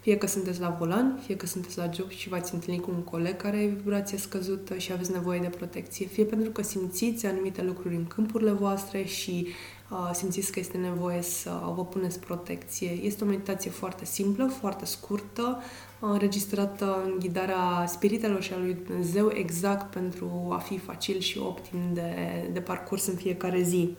Fie 0.00 0.16
că 0.16 0.26
sunteți 0.26 0.60
la 0.60 0.76
volan, 0.78 1.20
fie 1.26 1.36
că 1.36 1.46
sunteți 1.46 1.78
la 1.78 1.90
job 1.90 2.08
și 2.08 2.28
v-ați 2.28 2.54
întâlnit 2.54 2.82
cu 2.82 2.90
un 2.90 3.02
coleg 3.02 3.36
care 3.36 3.56
are 3.56 3.66
vibrație 3.66 4.18
scăzută 4.18 4.76
și 4.76 4.92
aveți 4.92 5.12
nevoie 5.12 5.40
de 5.40 5.46
protecție, 5.46 6.06
fie 6.06 6.24
pentru 6.24 6.50
că 6.50 6.62
simțiți 6.62 7.26
anumite 7.26 7.62
lucruri 7.62 7.94
în 7.94 8.06
câmpurile 8.06 8.50
voastre 8.50 9.04
și 9.04 9.46
uh, 9.90 10.10
simțiți 10.12 10.52
că 10.52 10.58
este 10.58 10.76
nevoie 10.76 11.22
să 11.22 11.50
vă 11.74 11.84
puneți 11.84 12.20
protecție. 12.20 12.90
Este 12.90 13.24
o 13.24 13.26
meditație 13.26 13.70
foarte 13.70 14.04
simplă, 14.04 14.46
foarte 14.46 14.84
scurtă, 14.84 15.62
înregistrată 16.10 17.02
în 17.04 17.16
ghidarea 17.18 17.84
spiritelor 17.86 18.42
și 18.42 18.52
a 18.52 18.58
lui 18.58 18.76
Dumnezeu 18.86 19.30
exact 19.34 19.90
pentru 19.90 20.48
a 20.50 20.58
fi 20.58 20.78
facil 20.78 21.18
și 21.18 21.38
optim 21.38 21.78
de, 21.92 22.12
de 22.52 22.60
parcurs 22.60 23.06
în 23.06 23.14
fiecare 23.14 23.62
zi. 23.62 23.96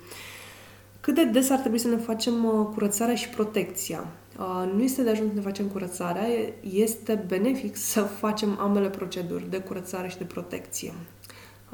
Cât 0.99 1.15
de 1.15 1.25
des 1.25 1.49
ar 1.49 1.59
trebui 1.59 1.77
să 1.77 1.87
ne 1.87 1.97
facem 1.97 2.45
uh, 2.45 2.67
curățarea 2.73 3.15
și 3.15 3.29
protecția? 3.29 4.07
Uh, 4.39 4.71
nu 4.75 4.83
este 4.83 5.03
de 5.03 5.09
ajuns 5.09 5.29
să 5.29 5.35
ne 5.35 5.41
facem 5.41 5.67
curățarea, 5.67 6.27
este 6.61 7.23
benefic 7.27 7.75
să 7.75 8.01
facem 8.01 8.57
ambele 8.59 8.89
proceduri 8.89 9.49
de 9.49 9.59
curățare 9.59 10.07
și 10.07 10.17
de 10.17 10.23
protecție. 10.23 10.93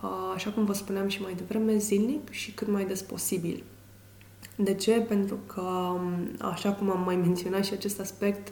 Uh, 0.03 0.09
așa 0.35 0.49
cum 0.49 0.65
vă 0.65 0.73
spuneam 0.73 1.07
și 1.07 1.21
mai 1.21 1.33
devreme, 1.33 1.77
zilnic 1.77 2.29
și 2.29 2.51
cât 2.51 2.67
mai 2.67 2.85
des 2.85 3.01
posibil. 3.01 3.63
De 4.55 4.73
ce? 4.73 4.91
Pentru 4.91 5.37
că, 5.45 5.97
așa 6.39 6.71
cum 6.71 6.89
am 6.89 7.03
mai 7.05 7.15
menționat 7.15 7.65
și 7.65 7.73
acest 7.73 7.99
aspect, 7.99 8.47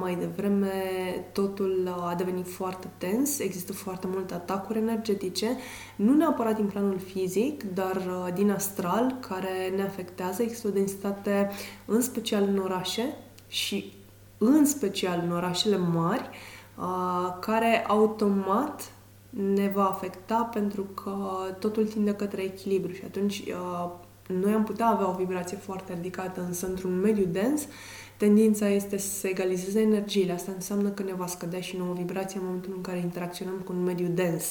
mai 0.00 0.16
devreme 0.16 0.72
totul 1.32 1.96
a 2.08 2.14
devenit 2.14 2.48
foarte 2.48 2.88
tens, 2.98 3.38
există 3.38 3.72
foarte 3.72 4.06
multe 4.10 4.34
atacuri 4.34 4.78
energetice, 4.78 5.56
nu 5.96 6.14
neapărat 6.14 6.56
din 6.56 6.66
planul 6.66 6.98
fizic, 6.98 7.62
dar 7.74 8.02
din 8.34 8.50
astral, 8.50 9.16
care 9.28 9.72
ne 9.76 9.82
afectează. 9.82 10.42
Există 10.42 10.68
o 10.68 10.70
densitate, 10.70 11.50
în 11.84 12.00
special 12.00 12.42
în 12.42 12.58
orașe 12.58 13.16
și 13.48 13.92
în 14.38 14.66
special 14.66 15.22
în 15.24 15.32
orașele 15.32 15.76
mari, 15.76 16.30
care 17.40 17.84
automat 17.86 18.92
ne 19.30 19.70
va 19.74 19.88
afecta 19.88 20.48
pentru 20.52 20.82
că 20.82 21.14
totul 21.58 21.86
tinde 21.86 22.14
către 22.14 22.42
echilibru 22.42 22.92
și 22.92 23.02
atunci 23.04 23.42
noi 24.26 24.52
am 24.52 24.64
putea 24.64 24.86
avea 24.86 25.08
o 25.08 25.16
vibrație 25.16 25.56
foarte 25.56 25.92
ridicată, 25.94 26.40
însă 26.40 26.66
într-un 26.66 27.00
mediu 27.00 27.24
dens, 27.24 27.66
tendința 28.20 28.68
este 28.68 28.96
să 28.96 29.08
se 29.08 29.28
egalizeze 29.28 29.80
energiile. 29.80 30.32
Asta 30.32 30.52
înseamnă 30.54 30.88
că 30.88 31.02
ne 31.02 31.12
va 31.12 31.26
scădea 31.26 31.60
și 31.60 31.76
nouă 31.76 31.94
vibrație 31.94 32.38
în 32.38 32.44
momentul 32.44 32.72
în 32.76 32.80
care 32.80 32.98
interacționăm 32.98 33.58
cu 33.64 33.72
un 33.72 33.82
mediu 33.82 34.06
dens. 34.06 34.44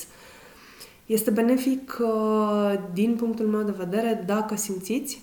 Este 1.06 1.32
benefic, 1.32 1.98
din 2.94 3.16
punctul 3.16 3.48
meu 3.48 3.64
de 3.64 3.72
vedere, 3.72 4.24
dacă 4.26 4.56
simțiți, 4.56 5.22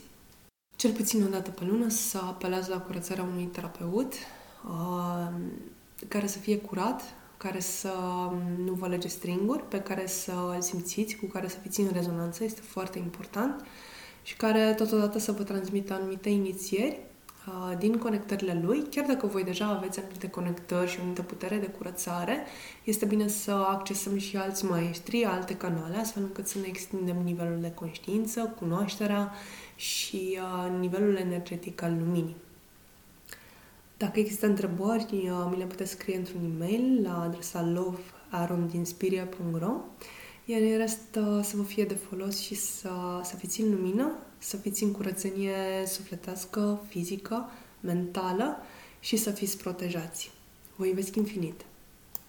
cel 0.76 0.92
puțin 0.92 1.22
o 1.22 1.28
dată 1.28 1.50
pe 1.50 1.64
lună, 1.64 1.88
să 1.88 2.18
apelați 2.18 2.70
la 2.70 2.80
curățarea 2.80 3.24
unui 3.32 3.44
terapeut 3.44 4.12
care 6.09 6.26
să 6.26 6.38
fie 6.38 6.59
curat, 6.59 7.02
care 7.37 7.61
să 7.61 7.92
nu 8.64 8.72
vă 8.72 8.88
lege 8.88 9.09
stringuri, 9.09 9.68
pe 9.68 9.80
care 9.80 10.06
să 10.06 10.32
îl 10.54 10.61
simțiți, 10.61 11.16
cu 11.16 11.26
care 11.26 11.48
să 11.48 11.56
fiți 11.62 11.80
în 11.80 11.90
rezonanță, 11.92 12.44
este 12.44 12.61
foarte 12.61 12.98
important 12.98 13.64
și 14.22 14.37
care 14.37 14.74
totodată 14.76 15.18
să 15.18 15.32
vă 15.32 15.42
transmită 15.42 15.92
anumite 15.92 16.28
inițieri 16.28 16.98
uh, 17.00 17.15
din 17.78 17.98
conectările 17.98 18.61
lui. 18.62 18.82
Chiar 18.90 19.06
dacă 19.06 19.26
voi 19.26 19.44
deja 19.44 19.66
aveți 19.66 19.98
anumite 19.98 20.28
conectări 20.28 20.90
și 20.90 20.96
o 20.96 21.00
anumită 21.00 21.22
putere 21.22 21.56
de 21.56 21.66
curățare, 21.66 22.44
este 22.85 23.04
bine 23.04 23.28
să 23.28 23.50
accesăm 23.50 24.18
și 24.18 24.37
alți 24.37 24.64
maestri, 24.64 25.24
alte 25.24 25.56
canale, 25.56 25.96
astfel 25.96 26.22
încât 26.22 26.46
să 26.46 26.59
ne 26.59 26.66
extindem 26.66 27.16
nivelul 27.24 27.59
de 27.61 27.70
conștiință, 27.70 28.54
cunoașterea 28.59 29.32
și 29.76 30.38
uh, 30.40 30.68
nivelul 30.78 31.16
energetic 31.16 31.82
al 31.82 31.96
luminii. 31.98 32.37
Dacă 33.96 34.18
există 34.18 34.46
întrebări, 34.46 35.06
uh, 35.12 35.46
mi 35.50 35.56
le 35.56 35.64
puteți 35.64 35.90
scrie 35.90 36.16
într-un 36.16 36.40
e-mail 36.54 37.00
la 37.02 37.22
adresa 37.22 37.62
lovearondinspiria.ro 37.62 39.80
iar 40.48 40.61
în 40.61 40.76
rest 40.76 41.18
uh, 41.18 41.40
să 41.42 41.56
vă 41.56 41.62
fie 41.62 41.85
de 41.85 41.94
folos 41.94 42.40
și 42.40 42.54
să, 42.54 42.90
să 43.22 43.37
fiți 43.37 43.61
în 43.61 43.70
lumină, 43.70 44.12
să 44.38 44.57
fiți 44.57 44.83
în 44.83 44.92
curățenie 44.92 45.87
sufletească, 45.87 46.81
fizică, 46.88 47.51
mentală 47.81 48.57
și 49.01 49.16
să 49.16 49.31
fiți 49.31 49.57
protejați. 49.57 50.31
Vă 50.77 50.87
iubesc 50.87 51.14
infinit! 51.16 51.64